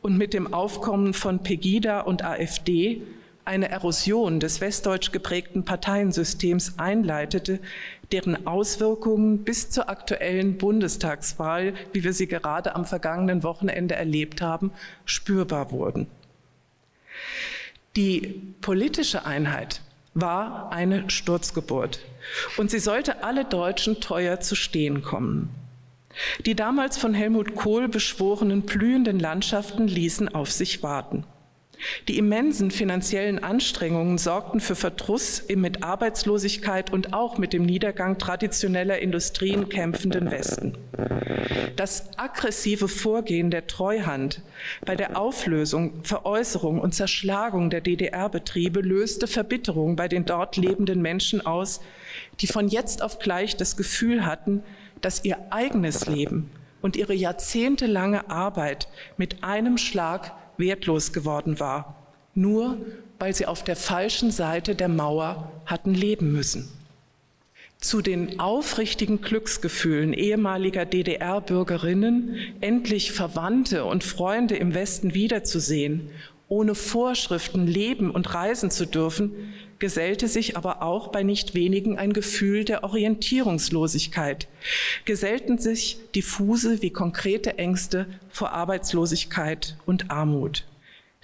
und 0.00 0.16
mit 0.16 0.32
dem 0.32 0.54
Aufkommen 0.54 1.12
von 1.12 1.42
Pegida 1.42 2.00
und 2.00 2.24
AfD 2.24 3.02
eine 3.44 3.68
Erosion 3.68 4.40
des 4.40 4.62
westdeutsch 4.62 5.12
geprägten 5.12 5.64
Parteiensystems 5.64 6.78
einleitete, 6.78 7.60
deren 8.12 8.46
Auswirkungen 8.46 9.44
bis 9.44 9.68
zur 9.68 9.90
aktuellen 9.90 10.56
Bundestagswahl, 10.56 11.74
wie 11.92 12.02
wir 12.02 12.14
sie 12.14 12.28
gerade 12.28 12.74
am 12.74 12.86
vergangenen 12.86 13.42
Wochenende 13.42 13.94
erlebt 13.94 14.40
haben, 14.40 14.72
spürbar 15.04 15.70
wurden. 15.70 16.06
Die 17.96 18.40
politische 18.62 19.26
Einheit 19.26 19.82
war 20.14 20.72
eine 20.72 21.08
Sturzgeburt 21.08 22.00
und 22.56 22.70
sie 22.70 22.78
sollte 22.78 23.22
alle 23.22 23.44
Deutschen 23.44 24.00
teuer 24.00 24.40
zu 24.40 24.54
stehen 24.54 25.02
kommen. 25.02 25.50
Die 26.44 26.56
damals 26.56 26.98
von 26.98 27.14
Helmut 27.14 27.54
Kohl 27.54 27.88
beschworenen 27.88 28.62
blühenden 28.62 29.20
Landschaften 29.20 29.86
ließen 29.86 30.34
auf 30.34 30.50
sich 30.50 30.82
warten. 30.82 31.24
Die 32.08 32.18
immensen 32.18 32.70
finanziellen 32.70 33.42
Anstrengungen 33.42 34.18
sorgten 34.18 34.60
für 34.60 34.74
Verdruss 34.74 35.38
im 35.38 35.60
mit 35.60 35.82
Arbeitslosigkeit 35.82 36.92
und 36.92 37.12
auch 37.12 37.38
mit 37.38 37.52
dem 37.52 37.64
Niedergang 37.64 38.18
traditioneller 38.18 38.98
Industrien 38.98 39.68
kämpfenden 39.68 40.30
Westen. 40.30 40.76
Das 41.76 42.10
aggressive 42.18 42.88
Vorgehen 42.88 43.50
der 43.50 43.66
Treuhand 43.66 44.42
bei 44.84 44.96
der 44.96 45.18
Auflösung, 45.18 46.04
Veräußerung 46.04 46.80
und 46.80 46.94
Zerschlagung 46.94 47.70
der 47.70 47.80
DDR-Betriebe 47.80 48.80
löste 48.80 49.26
Verbitterung 49.26 49.96
bei 49.96 50.08
den 50.08 50.24
dort 50.24 50.56
lebenden 50.56 51.00
Menschen 51.00 51.44
aus, 51.44 51.80
die 52.40 52.46
von 52.46 52.68
jetzt 52.68 53.02
auf 53.02 53.18
gleich 53.18 53.56
das 53.56 53.76
Gefühl 53.76 54.26
hatten, 54.26 54.62
dass 55.00 55.24
ihr 55.24 55.38
eigenes 55.50 56.06
Leben 56.06 56.50
und 56.82 56.96
ihre 56.96 57.14
jahrzehntelange 57.14 58.30
Arbeit 58.30 58.88
mit 59.16 59.44
einem 59.44 59.78
Schlag 59.78 60.32
wertlos 60.60 61.12
geworden 61.12 61.58
war, 61.58 61.96
nur 62.34 62.76
weil 63.18 63.34
sie 63.34 63.46
auf 63.46 63.64
der 63.64 63.76
falschen 63.76 64.30
Seite 64.30 64.74
der 64.74 64.88
Mauer 64.88 65.52
hatten 65.66 65.94
leben 65.94 66.32
müssen. 66.32 66.68
Zu 67.78 68.02
den 68.02 68.38
aufrichtigen 68.40 69.22
Glücksgefühlen 69.22 70.12
ehemaliger 70.12 70.84
DDR-Bürgerinnen, 70.84 72.36
endlich 72.60 73.12
Verwandte 73.12 73.84
und 73.84 74.04
Freunde 74.04 74.56
im 74.56 74.74
Westen 74.74 75.14
wiederzusehen 75.14 76.10
ohne 76.50 76.74
Vorschriften 76.74 77.66
leben 77.66 78.10
und 78.10 78.34
reisen 78.34 78.70
zu 78.70 78.84
dürfen, 78.84 79.54
gesellte 79.80 80.28
sich 80.28 80.56
aber 80.56 80.82
auch 80.82 81.08
bei 81.08 81.24
nicht 81.24 81.54
wenigen 81.54 81.98
ein 81.98 82.12
Gefühl 82.12 82.64
der 82.64 82.84
Orientierungslosigkeit, 82.84 84.46
gesellten 85.04 85.58
sich 85.58 85.98
diffuse 86.14 86.82
wie 86.82 86.90
konkrete 86.90 87.58
Ängste 87.58 88.06
vor 88.30 88.52
Arbeitslosigkeit 88.52 89.76
und 89.86 90.10
Armut. 90.10 90.64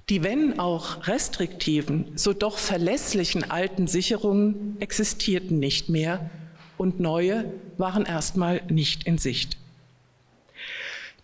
Die, 0.08 0.22
wenn 0.22 0.58
auch 0.58 1.06
restriktiven, 1.06 2.06
so 2.14 2.32
doch 2.32 2.58
verlässlichen 2.58 3.50
alten 3.50 3.86
Sicherungen 3.86 4.76
existierten 4.80 5.58
nicht 5.58 5.88
mehr 5.88 6.30
und 6.78 7.00
neue 7.00 7.52
waren 7.76 8.06
erstmal 8.06 8.62
nicht 8.68 9.04
in 9.04 9.18
Sicht. 9.18 9.58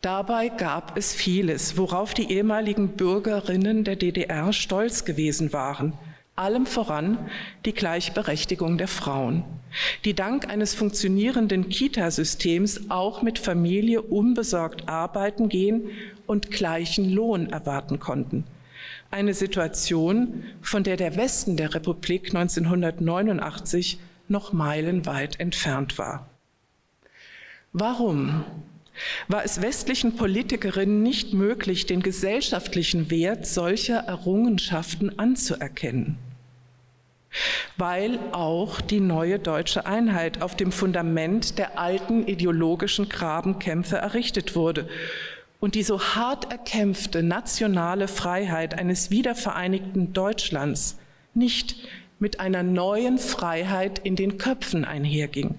Dabei 0.00 0.48
gab 0.48 0.96
es 0.96 1.14
vieles, 1.14 1.76
worauf 1.78 2.12
die 2.12 2.32
ehemaligen 2.32 2.88
Bürgerinnen 2.88 3.84
der 3.84 3.94
DDR 3.94 4.52
stolz 4.52 5.04
gewesen 5.04 5.52
waren. 5.52 5.92
Allem 6.42 6.66
voran 6.66 7.18
die 7.64 7.72
Gleichberechtigung 7.72 8.76
der 8.76 8.88
Frauen, 8.88 9.44
die 10.04 10.12
dank 10.12 10.48
eines 10.48 10.74
funktionierenden 10.74 11.68
Kitasystems 11.68 12.90
auch 12.90 13.22
mit 13.22 13.38
Familie 13.38 14.02
unbesorgt 14.02 14.88
arbeiten 14.88 15.48
gehen 15.48 15.90
und 16.26 16.50
gleichen 16.50 17.08
Lohn 17.12 17.46
erwarten 17.46 18.00
konnten. 18.00 18.42
Eine 19.12 19.34
Situation, 19.34 20.42
von 20.60 20.82
der 20.82 20.96
der 20.96 21.14
Westen 21.14 21.56
der 21.56 21.76
Republik 21.76 22.34
1989 22.34 24.00
noch 24.26 24.52
meilenweit 24.52 25.38
entfernt 25.38 25.96
war. 25.96 26.28
Warum 27.72 28.44
war 29.28 29.44
es 29.44 29.62
westlichen 29.62 30.16
Politikerinnen 30.16 31.04
nicht 31.04 31.34
möglich, 31.34 31.86
den 31.86 32.02
gesellschaftlichen 32.02 33.12
Wert 33.12 33.46
solcher 33.46 33.98
Errungenschaften 33.98 35.20
anzuerkennen. 35.20 36.18
Weil 37.76 38.18
auch 38.32 38.80
die 38.80 39.00
neue 39.00 39.38
deutsche 39.38 39.86
Einheit 39.86 40.42
auf 40.42 40.56
dem 40.56 40.72
Fundament 40.72 41.58
der 41.58 41.78
alten 41.78 42.26
ideologischen 42.26 43.08
Grabenkämpfe 43.08 43.96
errichtet 43.96 44.54
wurde 44.54 44.88
und 45.60 45.74
die 45.74 45.82
so 45.82 46.00
hart 46.00 46.50
erkämpfte 46.50 47.22
nationale 47.22 48.08
Freiheit 48.08 48.78
eines 48.78 49.10
wiedervereinigten 49.10 50.12
Deutschlands 50.12 50.98
nicht 51.34 51.76
mit 52.18 52.40
einer 52.40 52.62
neuen 52.62 53.18
Freiheit 53.18 54.00
in 54.00 54.16
den 54.16 54.38
Köpfen 54.38 54.84
einherging 54.84 55.54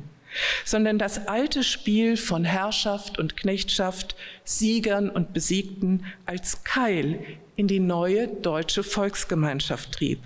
sondern 0.66 0.98
das 0.98 1.28
alte 1.28 1.64
Spiel 1.64 2.18
von 2.18 2.44
Herrschaft 2.44 3.20
und 3.20 3.38
Knechtschaft, 3.38 4.16
Siegern 4.44 5.10
und 5.10 5.34
Besiegten 5.34 6.06
als 6.26 6.64
Keil 6.64 7.20
in 7.56 7.68
die 7.68 7.80
neue 7.80 8.28
deutsche 8.28 8.84
Volksgemeinschaft 8.84 9.94
trieb. 9.94 10.20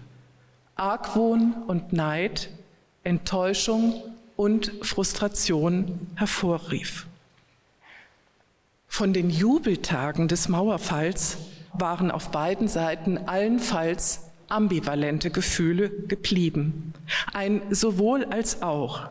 Argwohn 0.78 1.54
und 1.68 1.94
Neid, 1.94 2.50
Enttäuschung 3.04 4.02
und 4.36 4.72
Frustration 4.82 6.08
hervorrief. 6.16 7.08
Von 8.88 9.14
den 9.14 9.30
Jubeltagen 9.30 10.28
des 10.28 10.48
Mauerfalls 10.48 11.38
waren 11.74 12.10
auf 12.12 12.30
beiden 12.32 12.68
Seiten 12.68 13.18
allenfalls 13.18 14.22
ambivalente 14.48 15.30
Gefühle 15.30 15.90
geblieben. 15.90 16.94
Ein 17.34 17.62
sowohl 17.70 18.26
als 18.26 18.62
auch 18.62 19.10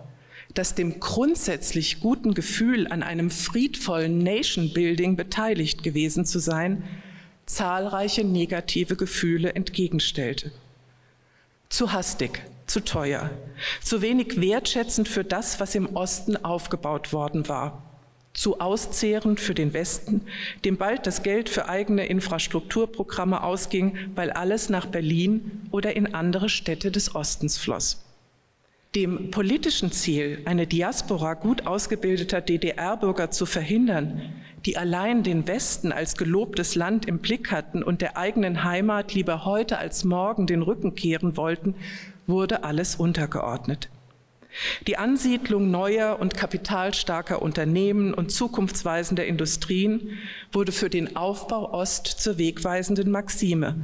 dass 0.57 0.75
dem 0.75 1.01
grundsätzlich 1.01 2.01
guten 2.01 2.33
Gefühl 2.33 2.87
an 2.89 3.03
einem 3.03 3.31
friedvollen 3.31 4.19
Nation 4.19 4.73
Building 4.73 5.15
beteiligt 5.15 5.83
gewesen 5.83 6.25
zu 6.25 6.39
sein, 6.39 6.83
zahlreiche 7.45 8.25
negative 8.25 8.97
Gefühle 8.97 9.55
entgegenstellte. 9.55 10.51
Zu 11.77 11.93
hastig, 11.93 12.43
zu 12.67 12.83
teuer, 12.83 13.29
zu 13.83 14.01
wenig 14.01 14.41
wertschätzend 14.41 15.11
für 15.11 15.25
das, 15.25 15.61
was 15.61 15.75
im 15.75 15.95
Osten 15.95 16.43
aufgebaut 16.43 17.13
worden 17.13 17.51
war, 17.51 17.83
zu 18.33 18.61
auszehrend 18.61 19.41
für 19.41 19.53
den 19.53 19.75
Westen, 19.75 20.23
dem 20.65 20.79
bald 20.79 21.07
das 21.07 21.23
Geld 21.23 21.51
für 21.51 21.69
eigene 21.69 22.07
Infrastrukturprogramme 22.07 23.43
ausging, 23.43 23.99
weil 24.15 24.31
alles 24.31 24.71
nach 24.71 24.87
Berlin 24.87 25.69
oder 25.71 25.95
in 25.95 26.15
andere 26.15 26.49
Städte 26.49 26.91
des 26.91 27.15
Ostens 27.15 27.59
floss. 27.59 28.06
Dem 28.97 29.31
politischen 29.31 29.93
Ziel, 29.93 30.41
eine 30.47 30.67
Diaspora 30.67 31.35
gut 31.35 31.67
ausgebildeter 31.67 32.41
DDR-Bürger 32.41 33.31
zu 33.31 33.45
verhindern, 33.45 34.23
die 34.65 34.79
allein 34.79 35.23
den 35.23 35.47
Westen 35.47 35.93
als 35.93 36.17
gelobtes 36.17 36.77
Land 36.77 37.05
im 37.05 37.19
Blick 37.19 37.53
hatten 37.53 37.83
und 37.83 38.01
der 38.01 38.17
eigenen 38.17 38.65
Heimat 38.65 39.13
lieber 39.13 39.45
heute 39.45 39.77
als 39.77 40.05
morgen 40.05 40.47
den 40.47 40.63
Rücken 40.63 40.95
kehren 40.95 41.37
wollten, 41.37 41.75
wurde 42.27 42.65
alles 42.65 42.97
untergeordnet. 42.97 43.91
Die 44.87 44.97
Ansiedlung 44.97 45.71
neuer 45.71 46.19
und 46.19 46.35
kapitalstarker 46.35 47.43
Unternehmen 47.43 48.15
und 48.15 48.33
zukunftsweisender 48.33 49.27
Industrien 49.27 50.13
wurde 50.53 50.73
für 50.73 50.89
den 50.89 51.17
Aufbau 51.17 51.71
Ost 51.71 52.07
zur 52.07 52.39
wegweisenden 52.39 53.11
Maxime, 53.11 53.77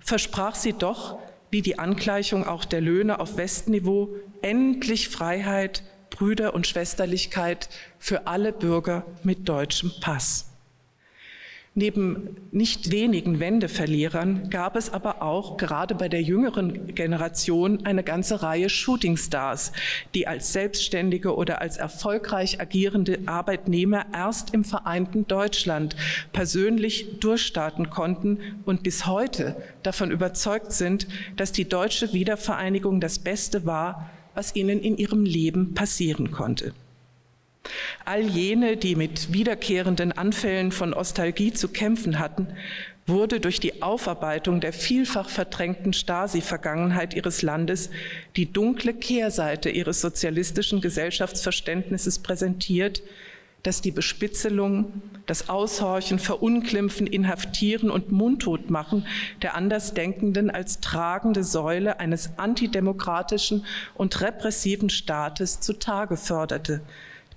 versprach 0.00 0.56
sie 0.56 0.72
doch 0.72 1.20
wie 1.50 1.62
die 1.62 1.78
Angleichung 1.78 2.44
auch 2.44 2.64
der 2.64 2.80
Löhne 2.80 3.20
auf 3.20 3.36
Westniveau, 3.36 4.10
endlich 4.46 5.08
Freiheit, 5.08 5.82
Brüder 6.08 6.54
und 6.54 6.68
Schwesterlichkeit 6.68 7.68
für 7.98 8.28
alle 8.28 8.52
Bürger 8.52 9.04
mit 9.24 9.48
deutschem 9.48 9.90
Pass. 10.00 10.52
Neben 11.74 12.36
nicht 12.52 12.90
wenigen 12.92 13.40
Wendeverlierern 13.40 14.48
gab 14.48 14.76
es 14.76 14.88
aber 14.88 15.20
auch 15.20 15.56
gerade 15.56 15.96
bei 15.96 16.08
der 16.08 16.22
jüngeren 16.22 16.94
Generation 16.94 17.84
eine 17.84 18.04
ganze 18.04 18.40
Reihe 18.40 18.70
Shootingstars, 18.70 19.72
die 20.14 20.28
als 20.28 20.54
selbstständige 20.54 21.34
oder 21.34 21.60
als 21.60 21.76
erfolgreich 21.76 22.60
agierende 22.60 23.18
Arbeitnehmer 23.26 24.06
erst 24.14 24.54
im 24.54 24.64
vereinten 24.64 25.26
Deutschland 25.26 25.96
persönlich 26.32 27.18
durchstarten 27.18 27.90
konnten 27.90 28.38
und 28.64 28.84
bis 28.84 29.06
heute 29.06 29.56
davon 29.82 30.12
überzeugt 30.12 30.72
sind, 30.72 31.08
dass 31.36 31.50
die 31.50 31.68
deutsche 31.68 32.12
Wiedervereinigung 32.14 33.00
das 33.00 33.18
Beste 33.18 33.66
war, 33.66 34.08
was 34.36 34.54
ihnen 34.54 34.80
in 34.80 34.96
ihrem 34.96 35.24
Leben 35.24 35.74
passieren 35.74 36.30
konnte. 36.30 36.72
All 38.04 38.22
jene, 38.22 38.76
die 38.76 38.94
mit 38.94 39.32
wiederkehrenden 39.32 40.12
Anfällen 40.12 40.70
von 40.70 40.94
Ostalgie 40.94 41.52
zu 41.52 41.68
kämpfen 41.68 42.20
hatten, 42.20 42.46
wurde 43.06 43.40
durch 43.40 43.60
die 43.60 43.82
Aufarbeitung 43.82 44.60
der 44.60 44.72
vielfach 44.72 45.28
verdrängten 45.28 45.92
Stasi-Vergangenheit 45.92 47.14
ihres 47.14 47.42
Landes 47.42 47.90
die 48.36 48.52
dunkle 48.52 48.94
Kehrseite 48.94 49.70
ihres 49.70 50.00
sozialistischen 50.00 50.80
Gesellschaftsverständnisses 50.80 52.18
präsentiert, 52.18 53.02
das 53.62 53.80
die 53.80 53.90
Bespitzelung, 53.90 55.02
das 55.26 55.48
Aushorchen, 55.48 56.18
Verunglimpfen, 56.18 57.06
Inhaftieren 57.06 57.90
und 57.90 58.12
Mundtotmachen 58.12 59.06
der 59.42 59.56
Andersdenkenden 59.56 60.50
als 60.50 60.80
tragende 60.80 61.42
Säule 61.42 61.98
eines 61.98 62.38
antidemokratischen 62.38 63.64
und 63.94 64.20
repressiven 64.20 64.88
Staates 64.88 65.60
zutage 65.60 66.16
förderte, 66.16 66.80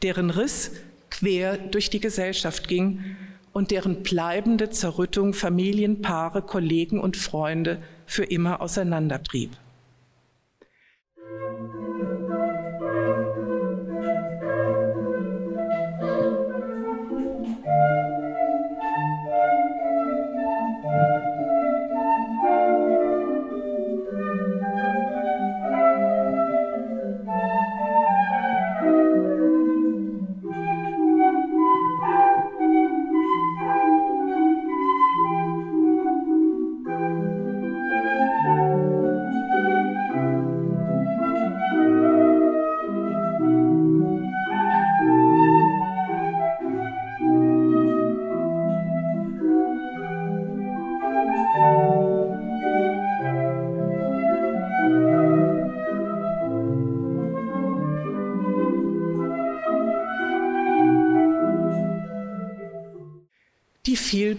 deren 0.03 0.29
Riss 0.29 0.71
quer 1.09 1.57
durch 1.57 1.89
die 1.89 1.99
Gesellschaft 1.99 2.67
ging 2.67 3.15
und 3.51 3.71
deren 3.71 4.03
bleibende 4.03 4.69
Zerrüttung 4.69 5.33
Familien, 5.33 6.01
Paare, 6.01 6.41
Kollegen 6.41 6.99
und 6.99 7.17
Freunde 7.17 7.81
für 8.05 8.23
immer 8.23 8.61
auseinandertrieb. 8.61 9.51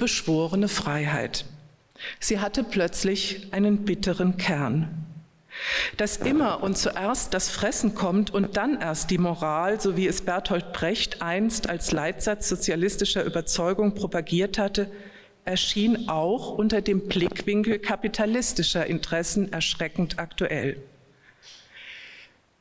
Vielbeschworene 0.00 0.68
Freiheit. 0.68 1.44
Sie 2.20 2.40
hatte 2.40 2.64
plötzlich 2.64 3.48
einen 3.50 3.84
bitteren 3.84 4.38
Kern. 4.38 4.88
Dass 5.98 6.16
immer 6.16 6.62
und 6.62 6.78
zuerst 6.78 7.34
das 7.34 7.50
Fressen 7.50 7.94
kommt 7.94 8.30
und 8.30 8.56
dann 8.56 8.80
erst 8.80 9.10
die 9.10 9.18
Moral, 9.18 9.78
so 9.78 9.98
wie 9.98 10.06
es 10.06 10.22
Bertolt 10.22 10.72
Brecht 10.72 11.20
einst 11.20 11.68
als 11.68 11.92
Leitsatz 11.92 12.48
sozialistischer 12.48 13.24
Überzeugung 13.24 13.94
propagiert 13.94 14.56
hatte, 14.56 14.90
erschien 15.44 16.08
auch 16.08 16.56
unter 16.56 16.80
dem 16.80 17.06
Blickwinkel 17.06 17.78
kapitalistischer 17.78 18.86
Interessen 18.86 19.52
erschreckend 19.52 20.18
aktuell. 20.18 20.82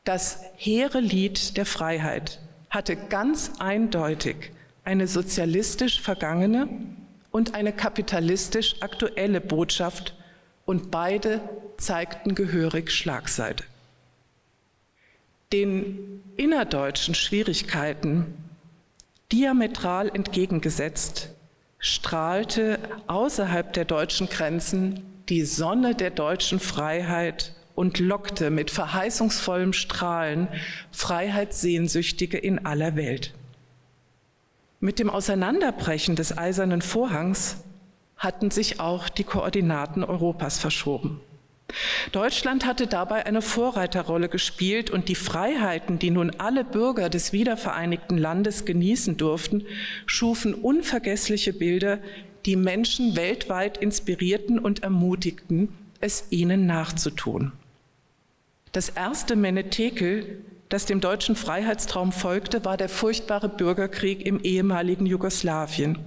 Das 0.03 0.41
hehre 0.57 0.99
Lied 0.99 1.55
der 1.55 1.65
Freiheit 1.65 2.39
hatte 2.69 2.97
ganz 2.97 3.51
eindeutig 3.59 4.51
eine 4.83 5.07
sozialistisch 5.07 6.01
vergangene 6.01 6.67
und 7.31 7.55
eine 7.55 7.73
kapitalistisch 7.73 8.81
aktuelle 8.81 9.41
Botschaft 9.41 10.15
und 10.65 10.91
beide 10.91 11.41
zeigten 11.77 12.35
gehörig 12.35 12.91
Schlagseite. 12.91 13.63
Den 15.51 16.21
innerdeutschen 16.37 17.15
Schwierigkeiten 17.15 18.35
diametral 19.31 20.09
entgegengesetzt 20.09 21.29
strahlte 21.79 22.77
außerhalb 23.07 23.73
der 23.73 23.85
deutschen 23.85 24.29
Grenzen 24.29 25.03
die 25.29 25.43
Sonne 25.43 25.95
der 25.95 26.11
deutschen 26.11 26.59
Freiheit 26.59 27.53
und 27.75 27.99
lockte 27.99 28.49
mit 28.49 28.71
verheißungsvollem 28.71 29.73
Strahlen 29.73 30.49
Freiheitssehnsüchtige 30.91 32.37
in 32.37 32.65
aller 32.65 32.95
Welt. 32.95 33.33
Mit 34.81 34.99
dem 34.99 35.09
Auseinanderbrechen 35.09 36.15
des 36.15 36.37
eisernen 36.37 36.81
Vorhangs 36.81 37.57
hatten 38.15 38.49
sich 38.49 38.79
auch 38.79 39.09
die 39.09 39.25
Koordinaten 39.25 40.03
Europas 40.03 40.57
verschoben. 40.57 41.19
Deutschland 42.11 42.65
hatte 42.65 42.87
dabei 42.87 43.25
eine 43.25 43.41
Vorreiterrolle 43.41 44.29
gespielt 44.29 44.89
und 44.89 45.09
die 45.09 45.15
Freiheiten, 45.15 45.99
die 45.99 46.11
nun 46.11 46.31
alle 46.37 46.63
Bürger 46.63 47.09
des 47.09 47.33
wiedervereinigten 47.33 48.17
Landes 48.17 48.65
genießen 48.65 49.17
durften, 49.17 49.65
schufen 50.05 50.53
unvergessliche 50.53 51.53
Bilder, 51.53 51.99
die 52.45 52.55
Menschen 52.55 53.15
weltweit 53.15 53.77
inspirierten 53.77 54.59
und 54.59 54.81
ermutigten, 54.81 55.69
es 55.99 56.25
ihnen 56.29 56.65
nachzutun. 56.65 57.51
Das 58.71 58.89
erste 58.89 59.35
Menetekel, 59.35 60.41
das 60.69 60.85
dem 60.85 61.01
deutschen 61.01 61.35
Freiheitstraum 61.35 62.11
folgte, 62.11 62.63
war 62.63 62.77
der 62.77 62.89
furchtbare 62.89 63.49
Bürgerkrieg 63.49 64.25
im 64.25 64.39
ehemaligen 64.39 65.05
Jugoslawien 65.05 65.97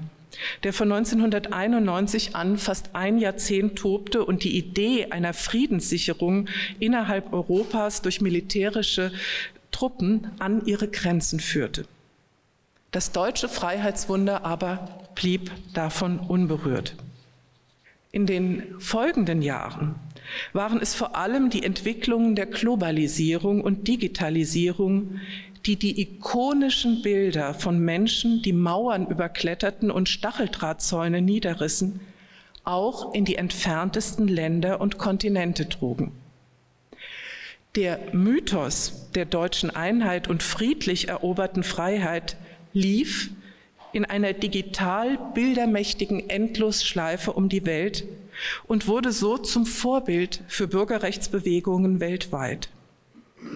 der 0.62 0.72
von 0.72 0.90
1991 0.90 2.34
an 2.34 2.58
fast 2.58 2.94
ein 2.94 3.18
Jahrzehnt 3.18 3.76
tobte 3.76 4.24
und 4.24 4.44
die 4.44 4.56
Idee 4.56 5.06
einer 5.10 5.34
Friedenssicherung 5.34 6.48
innerhalb 6.78 7.32
Europas 7.32 8.02
durch 8.02 8.20
militärische 8.20 9.12
Truppen 9.70 10.30
an 10.38 10.64
ihre 10.66 10.88
Grenzen 10.88 11.40
führte. 11.40 11.86
Das 12.90 13.12
deutsche 13.12 13.48
Freiheitswunder 13.48 14.44
aber 14.44 15.00
blieb 15.14 15.50
davon 15.72 16.18
unberührt. 16.18 16.94
In 18.10 18.26
den 18.26 18.78
folgenden 18.78 19.40
Jahren 19.40 19.94
waren 20.52 20.80
es 20.80 20.94
vor 20.94 21.16
allem 21.16 21.50
die 21.50 21.62
Entwicklungen 21.62 22.34
der 22.34 22.46
Globalisierung 22.46 23.60
und 23.60 23.88
Digitalisierung, 23.88 25.20
die 25.66 25.76
die 25.76 26.00
ikonischen 26.00 27.02
Bilder 27.02 27.54
von 27.54 27.78
Menschen, 27.78 28.42
die 28.42 28.52
Mauern 28.52 29.06
überkletterten 29.06 29.90
und 29.90 30.08
Stacheldrahtzäune 30.08 31.22
niederrissen, 31.22 32.00
auch 32.64 33.14
in 33.14 33.24
die 33.24 33.36
entferntesten 33.36 34.28
Länder 34.28 34.80
und 34.80 34.98
Kontinente 34.98 35.68
trugen. 35.68 36.12
Der 37.74 37.98
Mythos 38.12 39.08
der 39.14 39.24
deutschen 39.24 39.70
Einheit 39.70 40.28
und 40.28 40.42
friedlich 40.42 41.08
eroberten 41.08 41.62
Freiheit 41.62 42.36
lief 42.72 43.30
in 43.92 44.04
einer 44.04 44.32
digital 44.32 45.18
bildermächtigen 45.34 46.28
Endlosschleife 46.28 47.32
um 47.32 47.48
die 47.48 47.66
Welt 47.66 48.04
und 48.66 48.88
wurde 48.88 49.12
so 49.12 49.38
zum 49.38 49.66
Vorbild 49.66 50.42
für 50.48 50.68
Bürgerrechtsbewegungen 50.68 52.00
weltweit. 52.00 52.68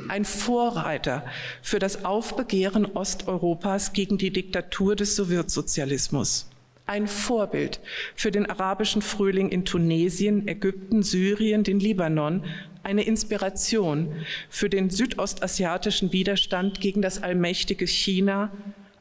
Ein 0.09 0.25
Vorreiter 0.25 1.25
für 1.63 1.79
das 1.79 2.05
Aufbegehren 2.05 2.87
Osteuropas 2.97 3.93
gegen 3.93 4.19
die 4.19 4.33
Diktatur 4.33 4.97
des 4.97 5.15
Sowjetsozialismus, 5.15 6.51
ein 6.87 7.07
Vorbild 7.07 7.81
für 8.15 8.31
den 8.31 8.49
arabischen 8.49 9.03
Frühling 9.03 9.49
in 9.49 9.65
Tunesien, 9.65 10.47
Ägypten, 10.49 11.03
Syrien, 11.03 11.65
den 11.65 11.81
Libanon, 11.81 12.45
eine 12.83 13.03
Inspiration 13.03 14.13
für 14.49 14.71
den 14.71 14.91
südostasiatischen 14.91 16.13
Widerstand 16.13 16.81
gegen 16.81 17.03
das 17.03 17.23
allmächtige 17.23 17.87
China, 17.87 18.53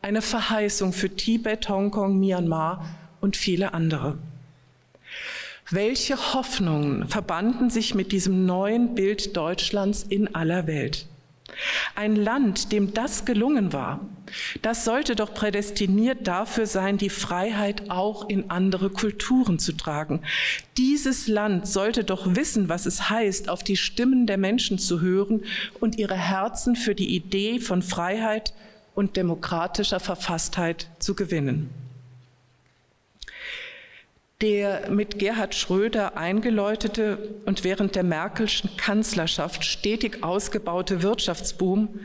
eine 0.06 0.22
Verheißung 0.22 0.94
für 0.94 1.10
Tibet, 1.10 1.68
Hongkong, 1.68 2.20
Myanmar 2.20 2.86
und 3.22 3.36
viele 3.36 3.74
andere. 3.74 4.20
Welche 5.72 6.36
Hoffnungen 6.36 7.08
verbanden 7.08 7.72
sich 7.72 7.96
mit 7.96 8.12
diesem 8.12 8.46
neuen 8.46 8.94
Bild 8.94 9.36
Deutschlands 9.36 10.04
in 10.04 10.36
aller 10.36 10.68
Welt? 10.68 11.08
Ein 11.96 12.16
Land, 12.16 12.72
dem 12.72 12.94
das 12.94 13.26
gelungen 13.26 13.74
war, 13.74 14.00
das 14.62 14.86
sollte 14.86 15.16
doch 15.16 15.34
prädestiniert 15.34 16.28
dafür 16.28 16.68
sein, 16.68 17.00
die 17.00 17.10
Freiheit 17.10 17.90
auch 17.90 18.30
in 18.30 18.52
andere 18.52 18.92
Kulturen 18.92 19.58
zu 19.58 19.72
tragen. 19.74 20.22
Dieses 20.78 21.28
Land 21.28 21.66
sollte 21.66 22.04
doch 22.04 22.36
wissen, 22.36 22.70
was 22.70 22.86
es 22.86 23.10
heißt, 23.10 23.50
auf 23.50 23.64
die 23.64 23.78
Stimmen 23.78 24.28
der 24.28 24.38
Menschen 24.38 24.78
zu 24.78 25.02
hören 25.02 25.44
und 25.80 25.98
ihre 25.98 26.18
Herzen 26.18 26.76
für 26.76 26.94
die 26.94 27.16
Idee 27.16 27.60
von 27.60 27.82
Freiheit 27.82 28.54
und 28.96 29.18
demokratischer 29.18 30.00
Verfasstheit 30.00 30.88
zu 31.00 31.14
gewinnen. 31.14 31.70
Der 34.42 34.90
mit 34.90 35.18
Gerhard 35.18 35.56
Schröder 35.56 36.18
eingeläutete 36.18 37.36
und 37.46 37.64
während 37.64 37.96
der 37.96 38.04
Merkelschen 38.04 38.76
Kanzlerschaft 38.76 39.64
stetig 39.64 40.24
ausgebaute 40.24 41.02
Wirtschaftsboom 41.02 42.02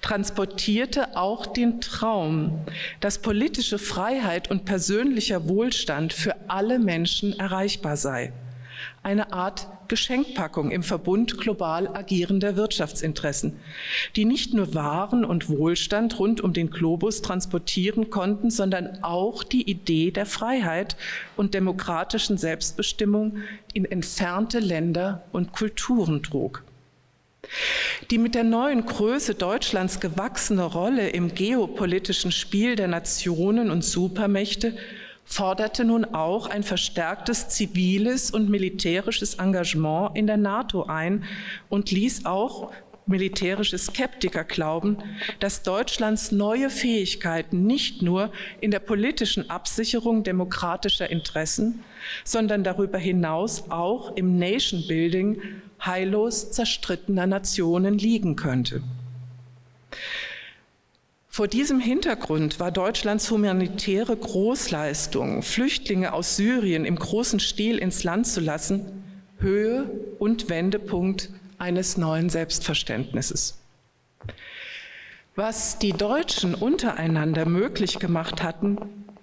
transportierte 0.00 1.16
auch 1.16 1.46
den 1.46 1.80
Traum, 1.80 2.64
dass 3.00 3.18
politische 3.18 3.78
Freiheit 3.78 4.48
und 4.48 4.64
persönlicher 4.64 5.48
Wohlstand 5.48 6.12
für 6.12 6.36
alle 6.46 6.78
Menschen 6.78 7.36
erreichbar 7.38 7.96
sei 7.96 8.32
eine 9.02 9.32
Art 9.32 9.68
Geschenkpackung 9.88 10.70
im 10.70 10.82
Verbund 10.82 11.38
global 11.38 11.88
agierender 11.88 12.56
Wirtschaftsinteressen, 12.56 13.60
die 14.16 14.24
nicht 14.24 14.54
nur 14.54 14.74
Waren 14.74 15.24
und 15.24 15.48
Wohlstand 15.48 16.18
rund 16.18 16.40
um 16.40 16.52
den 16.52 16.70
Globus 16.70 17.22
transportieren 17.22 18.10
konnten, 18.10 18.50
sondern 18.50 19.02
auch 19.02 19.44
die 19.44 19.68
Idee 19.68 20.10
der 20.10 20.26
Freiheit 20.26 20.96
und 21.36 21.54
demokratischen 21.54 22.38
Selbstbestimmung 22.38 23.38
in 23.74 23.84
entfernte 23.84 24.60
Länder 24.60 25.24
und 25.32 25.52
Kulturen 25.52 26.22
trug. 26.22 26.62
Die 28.10 28.18
mit 28.18 28.34
der 28.34 28.44
neuen 28.44 28.86
Größe 28.86 29.34
Deutschlands 29.34 30.00
gewachsene 30.00 30.64
Rolle 30.64 31.10
im 31.10 31.34
geopolitischen 31.34 32.32
Spiel 32.32 32.76
der 32.76 32.88
Nationen 32.88 33.70
und 33.70 33.84
Supermächte 33.84 34.76
forderte 35.24 35.84
nun 35.84 36.04
auch 36.04 36.46
ein 36.46 36.62
verstärktes 36.62 37.48
ziviles 37.48 38.30
und 38.30 38.50
militärisches 38.50 39.34
Engagement 39.34 40.16
in 40.16 40.26
der 40.26 40.36
NATO 40.36 40.84
ein 40.84 41.24
und 41.68 41.90
ließ 41.90 42.26
auch 42.26 42.72
militärische 43.06 43.78
Skeptiker 43.78 44.44
glauben, 44.44 44.98
dass 45.40 45.62
Deutschlands 45.62 46.32
neue 46.32 46.70
Fähigkeiten 46.70 47.66
nicht 47.66 48.02
nur 48.02 48.32
in 48.60 48.70
der 48.70 48.78
politischen 48.78 49.50
Absicherung 49.50 50.22
demokratischer 50.22 51.10
Interessen, 51.10 51.82
sondern 52.24 52.64
darüber 52.64 52.98
hinaus 52.98 53.70
auch 53.70 54.16
im 54.16 54.38
Nation 54.38 54.84
Building 54.86 55.40
heillos 55.84 56.52
zerstrittener 56.52 57.26
Nationen 57.26 57.98
liegen 57.98 58.36
könnte. 58.36 58.82
Vor 61.34 61.48
diesem 61.48 61.80
Hintergrund 61.80 62.60
war 62.60 62.70
Deutschlands 62.70 63.30
humanitäre 63.30 64.14
Großleistung, 64.14 65.40
Flüchtlinge 65.40 66.12
aus 66.12 66.36
Syrien 66.36 66.84
im 66.84 66.96
großen 66.96 67.40
Stil 67.40 67.78
ins 67.78 68.04
Land 68.04 68.26
zu 68.26 68.40
lassen, 68.40 69.02
Höhe 69.38 69.90
und 70.18 70.50
Wendepunkt 70.50 71.30
eines 71.56 71.96
neuen 71.96 72.28
Selbstverständnisses. 72.28 73.56
Was 75.34 75.78
die 75.78 75.94
Deutschen 75.94 76.54
untereinander 76.54 77.46
möglich 77.46 77.98
gemacht 77.98 78.42
hatten, 78.42 78.76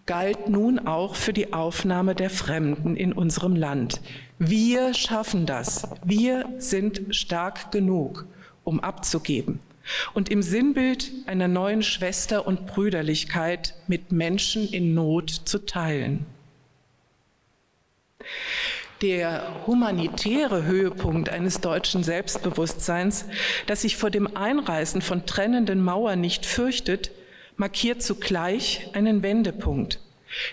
galt 0.07 0.49
nun 0.49 0.79
auch 0.79 1.13
für 1.13 1.31
die 1.31 1.53
Aufnahme 1.53 2.15
der 2.15 2.31
Fremden 2.31 2.95
in 2.95 3.13
unserem 3.13 3.55
Land. 3.55 4.01
Wir 4.39 4.95
schaffen 4.95 5.45
das. 5.45 5.87
Wir 6.03 6.49
sind 6.57 7.15
stark 7.15 7.71
genug, 7.71 8.25
um 8.63 8.79
abzugeben 8.79 9.59
und 10.13 10.29
im 10.29 10.41
Sinnbild 10.41 11.11
einer 11.25 11.47
neuen 11.47 11.83
Schwester 11.83 12.45
und 12.47 12.67
Brüderlichkeit 12.67 13.75
mit 13.87 14.11
Menschen 14.11 14.67
in 14.67 14.93
Not 14.93 15.29
zu 15.29 15.65
teilen. 15.65 16.25
der 19.01 19.65
humanitäre 19.65 20.65
Höhepunkt 20.65 21.29
eines 21.29 21.61
deutschen 21.61 22.03
Selbstbewusstseins, 22.03 23.25
das 23.65 23.83
sich 23.83 23.95
vor 23.95 24.09
dem 24.09 24.35
Einreißen 24.35 25.01
von 25.01 25.25
trennenden 25.25 25.81
Mauern 25.81 26.19
nicht 26.19 26.45
fürchtet, 26.45 27.11
markiert 27.55 28.01
zugleich 28.01 28.89
einen 28.93 29.23
Wendepunkt, 29.23 29.99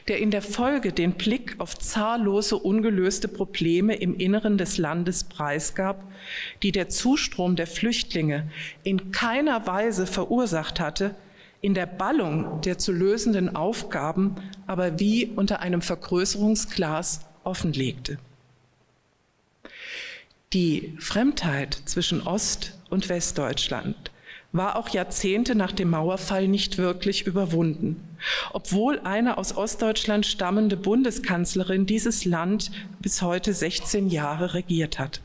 der 0.08 0.18
in 0.18 0.30
der 0.30 0.42
Folge 0.42 0.92
den 0.92 1.12
Blick 1.12 1.56
auf 1.58 1.78
zahllose 1.78 2.56
ungelöste 2.56 3.28
Probleme 3.28 3.94
im 3.94 4.16
Inneren 4.16 4.58
des 4.58 4.78
Landes 4.78 5.24
preisgab, 5.24 6.04
die 6.62 6.72
der 6.72 6.88
Zustrom 6.88 7.56
der 7.56 7.66
Flüchtlinge 7.66 8.50
in 8.82 9.12
keiner 9.12 9.66
Weise 9.66 10.06
verursacht 10.06 10.80
hatte, 10.80 11.14
in 11.60 11.74
der 11.74 11.86
Ballung 11.86 12.60
der 12.62 12.78
zu 12.78 12.92
lösenden 12.92 13.56
Aufgaben 13.56 14.36
aber 14.66 15.00
wie 15.00 15.26
unter 15.26 15.60
einem 15.60 15.82
Vergrößerungsglas 15.82 17.26
offenlegte. 17.44 18.18
Die 20.52 20.94
Fremdheit 20.98 21.80
zwischen 21.86 22.22
Ost- 22.22 22.78
und 22.88 23.08
Westdeutschland 23.08 24.10
war 24.52 24.76
auch 24.76 24.88
Jahrzehnte 24.88 25.54
nach 25.54 25.72
dem 25.72 25.90
Mauerfall 25.90 26.48
nicht 26.48 26.78
wirklich 26.78 27.26
überwunden, 27.26 28.15
obwohl 28.52 29.00
eine 29.00 29.38
aus 29.38 29.56
Ostdeutschland 29.56 30.26
stammende 30.26 30.76
Bundeskanzlerin 30.76 31.86
dieses 31.86 32.24
Land 32.24 32.70
bis 33.00 33.22
heute 33.22 33.52
16 33.52 34.08
Jahre 34.08 34.54
regiert 34.54 34.98
hat. 34.98 35.20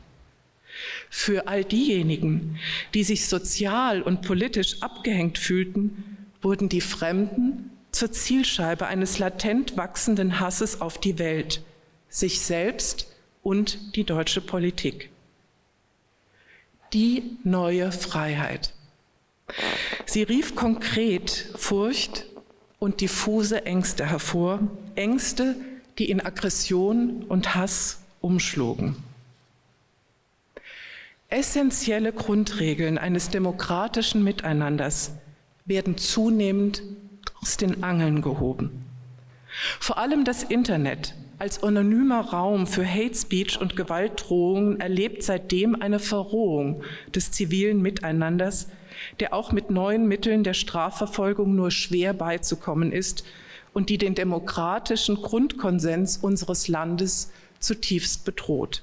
Für 1.10 1.48
all 1.48 1.64
diejenigen, 1.64 2.58
die 2.94 3.04
sich 3.04 3.28
sozial 3.28 4.02
und 4.02 4.22
politisch 4.22 4.82
abgehängt 4.82 5.38
fühlten, 5.38 6.26
wurden 6.40 6.68
die 6.68 6.80
Fremden 6.80 7.70
zur 7.92 8.10
Zielscheibe 8.10 8.86
eines 8.86 9.18
latent 9.18 9.76
wachsenden 9.76 10.40
Hasses 10.40 10.80
auf 10.80 10.98
die 10.98 11.18
Welt, 11.18 11.62
sich 12.08 12.40
selbst 12.40 13.06
und 13.42 13.96
die 13.96 14.04
deutsche 14.04 14.40
Politik. 14.40 15.10
Die 16.92 17.36
neue 17.44 17.92
Freiheit. 17.92 18.72
Sie 20.06 20.22
rief 20.22 20.54
konkret 20.54 21.50
Furcht 21.56 22.24
und 22.82 23.00
diffuse 23.00 23.64
Ängste 23.64 24.04
hervor, 24.04 24.58
Ängste, 24.96 25.54
die 25.98 26.10
in 26.10 26.20
Aggression 26.20 27.22
und 27.28 27.54
Hass 27.54 28.00
umschlugen. 28.20 28.96
Essentielle 31.28 32.12
Grundregeln 32.12 32.98
eines 32.98 33.28
demokratischen 33.28 34.24
Miteinanders 34.24 35.12
werden 35.64 35.96
zunehmend 35.96 36.82
aus 37.40 37.56
den 37.56 37.84
Angeln 37.84 38.20
gehoben. 38.20 38.84
Vor 39.78 39.98
allem 39.98 40.24
das 40.24 40.42
Internet 40.42 41.14
als 41.38 41.62
anonymer 41.62 42.32
Raum 42.32 42.66
für 42.66 42.84
Hate 42.84 43.14
Speech 43.14 43.60
und 43.60 43.76
Gewaltdrohungen 43.76 44.80
erlebt 44.80 45.22
seitdem 45.22 45.80
eine 45.80 46.00
Verrohung 46.00 46.82
des 47.14 47.30
zivilen 47.30 47.80
Miteinanders, 47.80 48.66
der 49.20 49.34
auch 49.34 49.52
mit 49.52 49.70
neuen 49.70 50.06
Mitteln 50.06 50.44
der 50.44 50.54
Strafverfolgung 50.54 51.54
nur 51.54 51.70
schwer 51.70 52.12
beizukommen 52.12 52.92
ist 52.92 53.24
und 53.72 53.88
die 53.88 53.98
den 53.98 54.14
demokratischen 54.14 55.16
Grundkonsens 55.16 56.18
unseres 56.18 56.68
Landes 56.68 57.32
zutiefst 57.58 58.24
bedroht. 58.24 58.82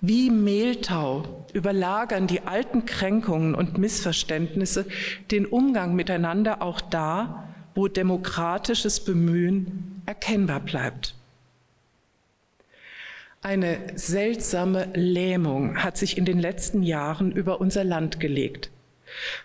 Wie 0.00 0.30
Mehltau 0.30 1.44
überlagern 1.52 2.28
die 2.28 2.42
alten 2.42 2.84
Kränkungen 2.84 3.56
und 3.56 3.78
Missverständnisse 3.78 4.86
den 5.32 5.44
Umgang 5.44 5.96
miteinander 5.96 6.62
auch 6.62 6.80
da, 6.80 7.48
wo 7.74 7.88
demokratisches 7.88 9.04
Bemühen 9.04 10.02
erkennbar 10.06 10.60
bleibt. 10.60 11.17
Eine 13.40 13.78
seltsame 13.94 14.88
Lähmung 14.94 15.82
hat 15.82 15.96
sich 15.96 16.18
in 16.18 16.24
den 16.24 16.40
letzten 16.40 16.82
Jahren 16.82 17.30
über 17.30 17.60
unser 17.60 17.84
Land 17.84 18.18
gelegt. 18.18 18.70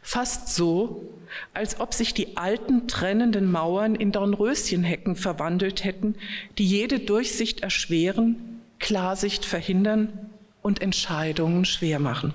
Fast 0.02 0.56
so, 0.56 1.08
als 1.54 1.80
ob 1.80 1.94
sich 1.94 2.14
die 2.14 2.36
alten 2.36 2.88
trennenden 2.88 3.52
Mauern 3.52 3.96
in 3.96 4.12
Dornröschenhecken 4.12 5.16
verwandelt 5.16 5.84
hätten, 5.84 6.16
die 6.58 6.66
jede 6.66 7.00
Durchsicht 7.00 7.62
erschweren, 7.62 8.62
Klarsicht 8.80 9.46
verhindern 9.46 10.30
und 10.62 10.82
Entscheidungen 10.82 11.64
schwer 11.64 12.00
machen. 12.00 12.34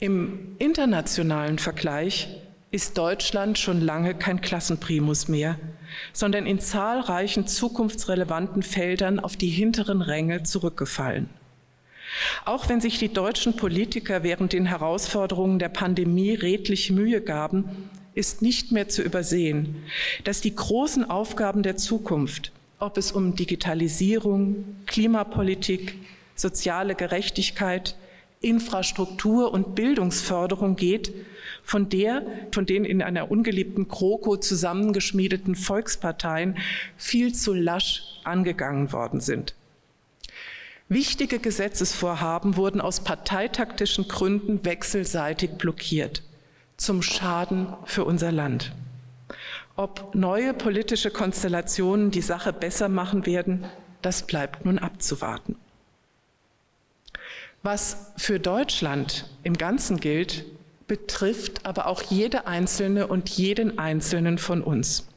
Im 0.00 0.56
internationalen 0.58 1.58
Vergleich 1.58 2.28
ist 2.70 2.98
Deutschland 2.98 3.58
schon 3.58 3.80
lange 3.80 4.14
kein 4.14 4.40
Klassenprimus 4.40 5.28
mehr, 5.28 5.58
sondern 6.12 6.46
in 6.46 6.60
zahlreichen 6.60 7.46
zukunftsrelevanten 7.46 8.62
Feldern 8.62 9.20
auf 9.20 9.36
die 9.36 9.48
hinteren 9.48 10.02
Ränge 10.02 10.42
zurückgefallen. 10.42 11.28
Auch 12.44 12.68
wenn 12.68 12.80
sich 12.80 12.98
die 12.98 13.12
deutschen 13.12 13.56
Politiker 13.56 14.22
während 14.22 14.52
den 14.52 14.66
Herausforderungen 14.66 15.58
der 15.58 15.68
Pandemie 15.68 16.34
redlich 16.34 16.90
Mühe 16.90 17.20
gaben, 17.20 17.90
ist 18.14 18.42
nicht 18.42 18.72
mehr 18.72 18.88
zu 18.88 19.02
übersehen, 19.02 19.76
dass 20.24 20.40
die 20.40 20.54
großen 20.54 21.08
Aufgaben 21.08 21.62
der 21.62 21.76
Zukunft 21.76 22.50
ob 22.78 22.96
es 22.96 23.12
um 23.12 23.34
Digitalisierung, 23.34 24.64
Klimapolitik, 24.86 25.94
soziale 26.34 26.94
Gerechtigkeit, 26.94 27.96
Infrastruktur 28.40 29.52
und 29.52 29.74
Bildungsförderung 29.74 30.76
geht, 30.76 31.12
von 31.62 31.88
der, 31.88 32.24
von 32.52 32.66
den 32.66 32.84
in 32.84 33.02
einer 33.02 33.30
ungeliebten 33.30 33.88
GroKo 33.88 34.36
zusammengeschmiedeten 34.36 35.54
Volksparteien 35.54 36.56
viel 36.96 37.34
zu 37.34 37.52
lasch 37.52 38.02
angegangen 38.24 38.92
worden 38.92 39.20
sind. 39.20 39.54
Wichtige 40.88 41.38
Gesetzesvorhaben 41.38 42.56
wurden 42.56 42.80
aus 42.80 43.00
parteitaktischen 43.00 44.08
Gründen 44.08 44.64
wechselseitig 44.64 45.50
blockiert, 45.58 46.22
zum 46.78 47.02
Schaden 47.02 47.74
für 47.84 48.04
unser 48.04 48.32
Land. 48.32 48.72
Ob 49.76 50.14
neue 50.14 50.54
politische 50.54 51.10
Konstellationen 51.10 52.10
die 52.10 52.22
Sache 52.22 52.52
besser 52.54 52.88
machen 52.88 53.26
werden, 53.26 53.66
das 54.00 54.26
bleibt 54.26 54.64
nun 54.64 54.78
abzuwarten. 54.78 55.56
Was 57.62 58.12
für 58.16 58.38
Deutschland 58.38 59.28
im 59.42 59.54
Ganzen 59.54 59.98
gilt, 59.98 60.44
betrifft 60.86 61.66
aber 61.66 61.86
auch 61.86 62.02
jede 62.02 62.46
Einzelne 62.46 63.06
und 63.08 63.28
jeden 63.28 63.78
Einzelnen 63.78 64.38
von 64.38 64.62
uns. 64.62 65.08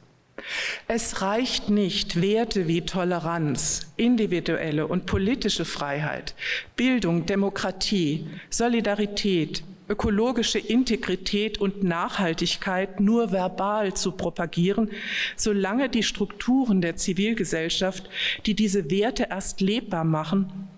Es 0.88 1.22
reicht 1.22 1.70
nicht, 1.70 2.20
Werte 2.20 2.66
wie 2.66 2.82
Toleranz, 2.82 3.92
individuelle 3.96 4.86
und 4.86 5.06
politische 5.06 5.64
Freiheit, 5.64 6.34
Bildung, 6.74 7.26
Demokratie, 7.26 8.26
Solidarität, 8.50 9.62
ökologische 9.88 10.58
Integrität 10.58 11.58
und 11.58 11.84
Nachhaltigkeit 11.84 12.98
nur 12.98 13.30
verbal 13.30 13.94
zu 13.94 14.12
propagieren, 14.12 14.90
solange 15.36 15.88
die 15.88 16.02
Strukturen 16.02 16.80
der 16.80 16.96
Zivilgesellschaft, 16.96 18.08
die 18.46 18.54
diese 18.54 18.90
Werte 18.90 19.28
erst 19.30 19.60
lebbar 19.60 20.04
machen, 20.04 20.68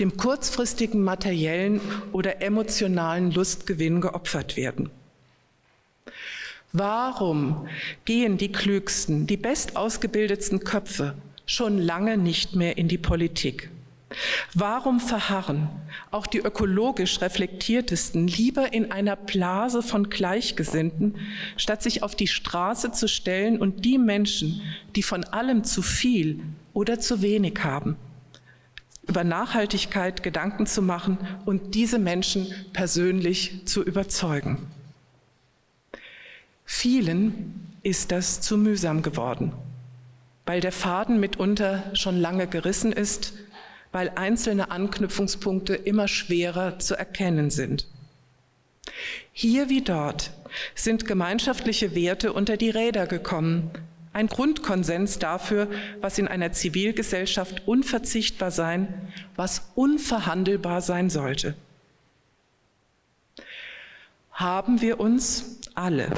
dem 0.00 0.16
kurzfristigen 0.16 1.02
materiellen 1.02 1.80
oder 2.12 2.42
emotionalen 2.42 3.30
Lustgewinn 3.30 4.00
geopfert 4.00 4.56
werden. 4.56 4.90
Warum 6.72 7.68
gehen 8.04 8.36
die 8.36 8.52
klügsten, 8.52 9.26
die 9.26 9.38
bestausgebildetsten 9.38 10.60
Köpfe 10.60 11.14
schon 11.46 11.78
lange 11.78 12.18
nicht 12.18 12.54
mehr 12.54 12.76
in 12.76 12.88
die 12.88 12.98
Politik? 12.98 13.70
Warum 14.54 15.00
verharren 15.00 15.68
auch 16.10 16.26
die 16.26 16.38
ökologisch 16.38 17.20
reflektiertesten 17.20 18.28
lieber 18.28 18.72
in 18.72 18.92
einer 18.92 19.16
Blase 19.16 19.82
von 19.82 20.10
Gleichgesinnten, 20.10 21.16
statt 21.56 21.82
sich 21.82 22.02
auf 22.02 22.14
die 22.14 22.28
Straße 22.28 22.92
zu 22.92 23.08
stellen 23.08 23.58
und 23.58 23.84
die 23.84 23.98
Menschen, 23.98 24.60
die 24.94 25.02
von 25.02 25.24
allem 25.24 25.64
zu 25.64 25.82
viel 25.82 26.40
oder 26.72 27.00
zu 27.00 27.20
wenig 27.20 27.64
haben, 27.64 27.96
über 29.06 29.24
Nachhaltigkeit 29.24 30.22
Gedanken 30.22 30.66
zu 30.66 30.82
machen 30.82 31.18
und 31.44 31.74
diese 31.74 31.98
Menschen 31.98 32.52
persönlich 32.72 33.66
zu 33.66 33.82
überzeugen? 33.82 34.66
Vielen 36.64 37.76
ist 37.82 38.10
das 38.12 38.40
zu 38.40 38.58
mühsam 38.58 39.02
geworden, 39.02 39.52
weil 40.44 40.60
der 40.60 40.72
Faden 40.72 41.20
mitunter 41.20 41.84
schon 41.94 42.20
lange 42.20 42.46
gerissen 42.46 42.92
ist 42.92 43.32
weil 43.96 44.12
einzelne 44.14 44.70
Anknüpfungspunkte 44.70 45.74
immer 45.74 46.06
schwerer 46.06 46.78
zu 46.78 46.96
erkennen 46.96 47.48
sind. 47.48 47.86
Hier 49.32 49.70
wie 49.70 49.80
dort 49.80 50.32
sind 50.74 51.06
gemeinschaftliche 51.06 51.94
Werte 51.94 52.34
unter 52.34 52.58
die 52.58 52.68
Räder 52.68 53.06
gekommen, 53.06 53.70
ein 54.16 54.28
Grundkonsens 54.28 55.18
dafür, 55.18 55.68
was 56.00 56.18
in 56.18 56.26
einer 56.26 56.50
Zivilgesellschaft 56.50 57.68
unverzichtbar 57.68 58.50
sein, 58.50 59.12
was 59.36 59.70
unverhandelbar 59.74 60.80
sein 60.80 61.10
sollte. 61.10 61.54
Haben 64.30 64.80
wir 64.80 65.00
uns 65.00 65.60
alle, 65.74 66.08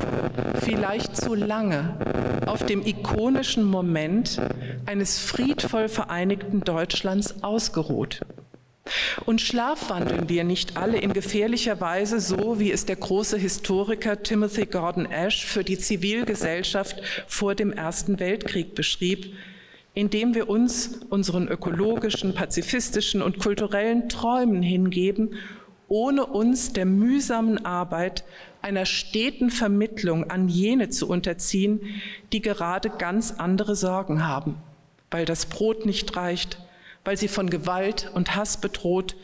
vielleicht 0.61 1.17
zu 1.17 1.35
lange 1.35 2.43
auf 2.47 2.65
dem 2.65 2.87
ikonischen 2.87 3.65
Moment 3.65 4.41
eines 4.87 5.19
friedvoll 5.19 5.89
vereinigten 5.89 6.61
Deutschlands 6.61 7.43
ausgeruht. 7.43 8.21
Und 9.27 9.41
schlafwandeln 9.41 10.29
wir 10.29 10.45
nicht 10.45 10.77
alle 10.77 10.99
in 10.99 11.13
gefährlicher 11.13 11.81
Weise, 11.81 12.21
so 12.21 12.59
wie 12.59 12.73
es 12.73 12.87
der 12.87 12.97
große 12.97 13.37
Historiker 13.37 14.23
Timothy 14.23 14.67
Gordon 14.67 15.07
Ash 15.07 15.45
für 15.45 15.65
die 15.65 15.79
Zivilgesellschaft 15.79 17.03
vor 17.27 17.55
dem 17.55 17.73
Ersten 17.73 18.19
Weltkrieg 18.19 18.75
beschrieb, 18.75 19.35
indem 19.95 20.35
wir 20.35 20.49
uns 20.49 21.01
unseren 21.11 21.49
ökologischen, 21.49 22.35
pazifistischen 22.35 23.21
und 23.21 23.39
kulturellen 23.39 24.09
Träumen 24.09 24.63
hingeben, 24.63 25.35
ohne 25.89 26.27
uns 26.27 26.73
der 26.73 26.85
mühsamen 26.85 27.65
Arbeit 27.65 28.25
einer 28.63 28.87
steten 28.87 29.51
Vermittlung 29.51 30.31
an 30.31 30.49
jene 30.49 30.89
zu 30.91 31.09
unterziehen, 31.09 31.81
die 32.33 32.43
gerade 32.43 32.91
ganz 32.91 33.35
andere 33.39 33.75
Sorgen 33.75 34.27
haben, 34.27 34.57
weil 35.11 35.25
das 35.25 35.47
Brot 35.47 35.87
nicht 35.87 36.17
reicht, 36.17 36.59
weil 37.09 37.17
sie 37.17 37.29
von 37.29 37.49
Gewalt 37.49 38.11
und 38.13 38.37
Hass 38.37 38.59
bedroht 38.59 39.17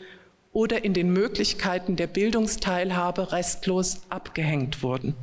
oder 0.53 0.83
in 0.83 0.95
den 0.95 1.13
Möglichkeiten 1.13 1.95
der 1.95 2.07
Bildungsteilhabe 2.07 3.31
restlos 3.31 4.01
abgehängt 4.09 4.81
wurden. 4.81 5.13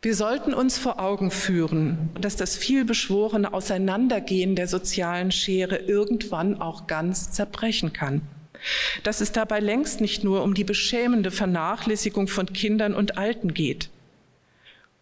Wir 0.00 0.14
sollten 0.14 0.54
uns 0.54 0.78
vor 0.78 1.00
Augen 1.00 1.32
führen, 1.32 2.10
dass 2.20 2.36
das 2.36 2.56
vielbeschworene 2.56 3.52
Auseinandergehen 3.52 4.54
der 4.54 4.68
sozialen 4.68 5.32
Schere 5.32 5.78
irgendwann 5.78 6.60
auch 6.60 6.86
ganz 6.86 7.32
zerbrechen 7.32 7.92
kann. 7.92 8.22
Dass 9.02 9.20
es 9.20 9.32
dabei 9.32 9.58
längst 9.58 10.00
nicht 10.00 10.22
nur 10.22 10.44
um 10.44 10.54
die 10.54 10.62
beschämende 10.62 11.32
Vernachlässigung 11.32 12.28
von 12.28 12.46
Kindern 12.52 12.94
und 12.94 13.18
Alten 13.18 13.52
geht. 13.52 13.90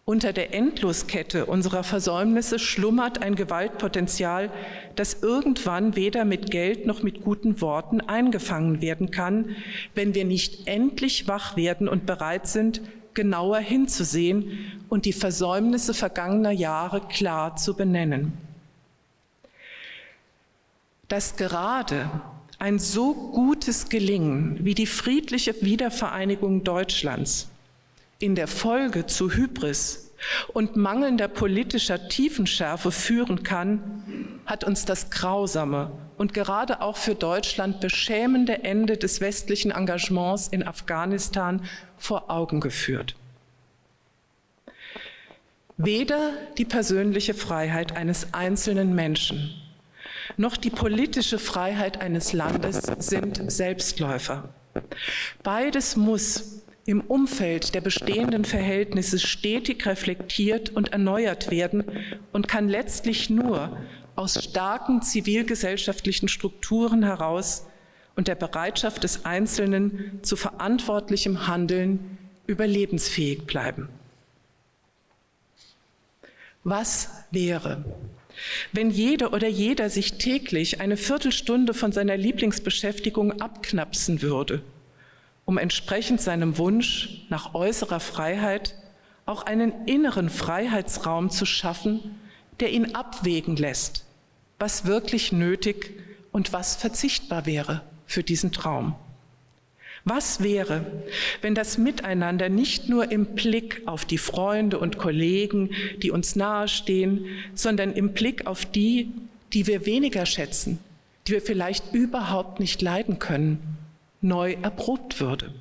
Unter 0.03 0.33
der 0.33 0.53
Endloskette 0.53 1.45
unserer 1.45 1.83
Versäumnisse 1.83 2.57
schlummert 2.57 3.21
ein 3.21 3.35
Gewaltpotenzial, 3.35 4.49
das 4.95 5.21
irgendwann 5.21 5.95
weder 5.95 6.25
mit 6.25 6.49
Geld 6.49 6.87
noch 6.87 7.03
mit 7.03 7.23
guten 7.23 7.61
Worten 7.61 8.01
eingefangen 8.01 8.81
werden 8.81 9.11
kann, 9.11 9.55
wenn 9.93 10.15
wir 10.15 10.25
nicht 10.25 10.67
endlich 10.67 11.27
wach 11.27 11.55
werden 11.55 11.87
und 11.87 12.07
bereit 12.07 12.47
sind, 12.47 12.81
genauer 13.13 13.59
hinzusehen 13.59 14.71
und 14.89 15.05
die 15.05 15.13
Versäumnisse 15.13 15.93
vergangener 15.93 16.51
Jahre 16.51 17.01
klar 17.07 17.55
zu 17.55 17.75
benennen. 17.75 18.33
Dass 21.07 21.35
gerade 21.35 22.09
ein 22.57 22.79
so 22.79 23.13
gutes 23.13 23.89
Gelingen 23.89 24.57
wie 24.61 24.75
die 24.75 24.87
friedliche 24.87 25.61
Wiedervereinigung 25.61 26.63
Deutschlands 26.63 27.50
in 28.21 28.35
der 28.35 28.47
Folge 28.47 29.05
zu 29.05 29.31
Hybris 29.31 30.11
und 30.53 30.75
mangelnder 30.75 31.27
politischer 31.27 32.07
Tiefenschärfe 32.07 32.91
führen 32.91 33.43
kann, 33.43 34.39
hat 34.45 34.63
uns 34.63 34.85
das 34.85 35.09
grausame 35.09 35.91
und 36.17 36.33
gerade 36.33 36.81
auch 36.81 36.97
für 36.97 37.15
Deutschland 37.15 37.79
beschämende 37.79 38.63
Ende 38.63 38.97
des 38.97 39.21
westlichen 39.21 39.71
Engagements 39.71 40.47
in 40.47 40.65
Afghanistan 40.65 41.63
vor 41.97 42.29
Augen 42.29 42.59
geführt. 42.59 43.15
Weder 45.77 46.33
die 46.57 46.65
persönliche 46.65 47.33
Freiheit 47.33 47.95
eines 47.95 48.33
einzelnen 48.33 48.93
Menschen 48.93 49.55
noch 50.37 50.57
die 50.57 50.69
politische 50.69 51.39
Freiheit 51.39 51.99
eines 51.99 52.33
Landes 52.33 52.83
sind 52.99 53.51
Selbstläufer. 53.51 54.49
Beides 55.43 55.95
muss 55.95 56.60
im 56.85 57.01
Umfeld 57.01 57.75
der 57.75 57.81
bestehenden 57.81 58.45
Verhältnisse 58.45 59.19
stetig 59.19 59.85
reflektiert 59.85 60.71
und 60.71 60.91
erneuert 60.91 61.51
werden 61.51 61.83
und 62.31 62.47
kann 62.47 62.69
letztlich 62.69 63.29
nur 63.29 63.77
aus 64.15 64.43
starken 64.43 65.01
zivilgesellschaftlichen 65.01 66.27
Strukturen 66.27 67.03
heraus 67.03 67.67
und 68.15 68.27
der 68.27 68.35
Bereitschaft 68.35 69.03
des 69.03 69.25
Einzelnen 69.25 70.19
zu 70.21 70.35
verantwortlichem 70.35 71.47
Handeln 71.47 72.17
überlebensfähig 72.47 73.45
bleiben. 73.45 73.87
Was 76.63 77.09
wäre, 77.31 77.85
wenn 78.71 78.91
jede 78.91 79.29
oder 79.29 79.47
jeder 79.47 79.89
sich 79.89 80.13
täglich 80.17 80.81
eine 80.81 80.97
Viertelstunde 80.97 81.73
von 81.73 81.91
seiner 81.91 82.17
Lieblingsbeschäftigung 82.17 83.39
abknapsen 83.41 84.21
würde 84.21 84.61
um 85.51 85.57
entsprechend 85.57 86.21
seinem 86.21 86.57
Wunsch 86.57 87.25
nach 87.27 87.53
äußerer 87.53 87.99
Freiheit 87.99 88.73
auch 89.25 89.45
einen 89.45 89.85
inneren 89.85 90.29
Freiheitsraum 90.29 91.29
zu 91.29 91.45
schaffen, 91.45 91.99
der 92.61 92.71
ihn 92.71 92.95
abwägen 92.95 93.57
lässt, 93.57 94.05
was 94.59 94.85
wirklich 94.85 95.33
nötig 95.33 95.99
und 96.31 96.53
was 96.53 96.77
verzichtbar 96.77 97.45
wäre 97.45 97.81
für 98.05 98.23
diesen 98.23 98.53
Traum. 98.53 98.95
Was 100.05 100.41
wäre, 100.41 100.85
wenn 101.41 101.53
das 101.53 101.77
Miteinander 101.77 102.47
nicht 102.47 102.87
nur 102.87 103.11
im 103.11 103.25
Blick 103.35 103.81
auf 103.87 104.05
die 104.05 104.19
Freunde 104.19 104.79
und 104.79 104.97
Kollegen, 104.97 105.71
die 106.01 106.11
uns 106.11 106.37
nahestehen, 106.37 107.25
sondern 107.55 107.91
im 107.91 108.13
Blick 108.13 108.47
auf 108.47 108.63
die, 108.63 109.11
die 109.51 109.67
wir 109.67 109.85
weniger 109.85 110.25
schätzen, 110.25 110.79
die 111.27 111.33
wir 111.33 111.41
vielleicht 111.41 111.93
überhaupt 111.93 112.61
nicht 112.61 112.81
leiden 112.81 113.19
können, 113.19 113.80
neu 114.21 114.53
erprobt 114.61 115.19
würde. 115.19 115.53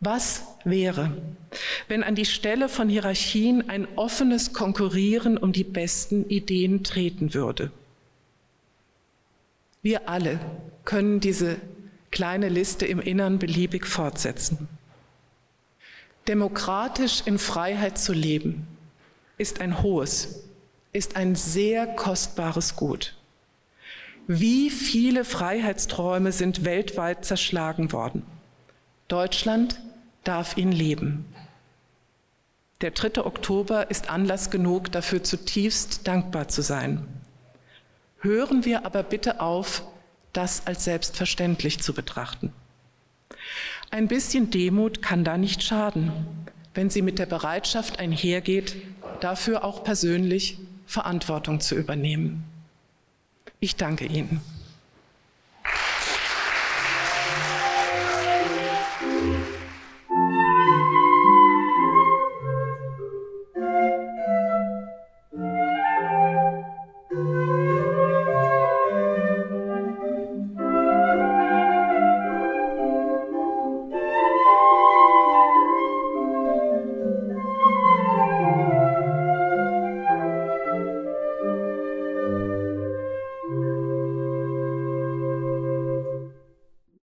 Was 0.00 0.42
wäre, 0.64 1.16
wenn 1.88 2.02
an 2.02 2.14
die 2.14 2.26
Stelle 2.26 2.68
von 2.68 2.88
Hierarchien 2.88 3.70
ein 3.70 3.86
offenes 3.96 4.52
Konkurrieren 4.52 5.38
um 5.38 5.52
die 5.52 5.64
besten 5.64 6.28
Ideen 6.28 6.84
treten 6.84 7.32
würde? 7.32 7.70
Wir 9.82 10.08
alle 10.08 10.40
können 10.84 11.20
diese 11.20 11.56
kleine 12.10 12.48
Liste 12.48 12.86
im 12.86 13.00
Innern 13.00 13.38
beliebig 13.38 13.86
fortsetzen. 13.86 14.68
Demokratisch 16.28 17.22
in 17.26 17.38
Freiheit 17.38 17.98
zu 17.98 18.12
leben 18.12 18.66
ist 19.36 19.60
ein 19.60 19.82
hohes, 19.82 20.44
ist 20.92 21.16
ein 21.16 21.34
sehr 21.34 21.86
kostbares 21.86 22.76
Gut. 22.76 23.14
Wie 24.26 24.70
viele 24.70 25.22
Freiheitsträume 25.24 26.32
sind 26.32 26.64
weltweit 26.64 27.26
zerschlagen 27.26 27.92
worden? 27.92 28.22
Deutschland 29.06 29.82
darf 30.24 30.56
ihn 30.56 30.72
leben. 30.72 31.26
Der 32.80 32.92
3. 32.92 33.22
Oktober 33.24 33.90
ist 33.90 34.08
Anlass 34.08 34.50
genug, 34.50 34.90
dafür 34.90 35.22
zutiefst 35.22 36.08
dankbar 36.08 36.48
zu 36.48 36.62
sein. 36.62 37.06
Hören 38.20 38.64
wir 38.64 38.86
aber 38.86 39.02
bitte 39.02 39.40
auf, 39.40 39.82
das 40.32 40.66
als 40.66 40.84
selbstverständlich 40.84 41.80
zu 41.80 41.92
betrachten. 41.92 42.50
Ein 43.90 44.08
bisschen 44.08 44.50
Demut 44.50 45.02
kann 45.02 45.24
da 45.24 45.36
nicht 45.36 45.62
schaden, 45.62 46.12
wenn 46.72 46.88
sie 46.88 47.02
mit 47.02 47.18
der 47.18 47.26
Bereitschaft 47.26 47.98
einhergeht, 47.98 48.74
dafür 49.20 49.64
auch 49.64 49.84
persönlich 49.84 50.58
Verantwortung 50.86 51.60
zu 51.60 51.74
übernehmen. 51.74 52.44
Ich 53.64 53.76
danke 53.76 54.04
Ihnen. 54.04 54.42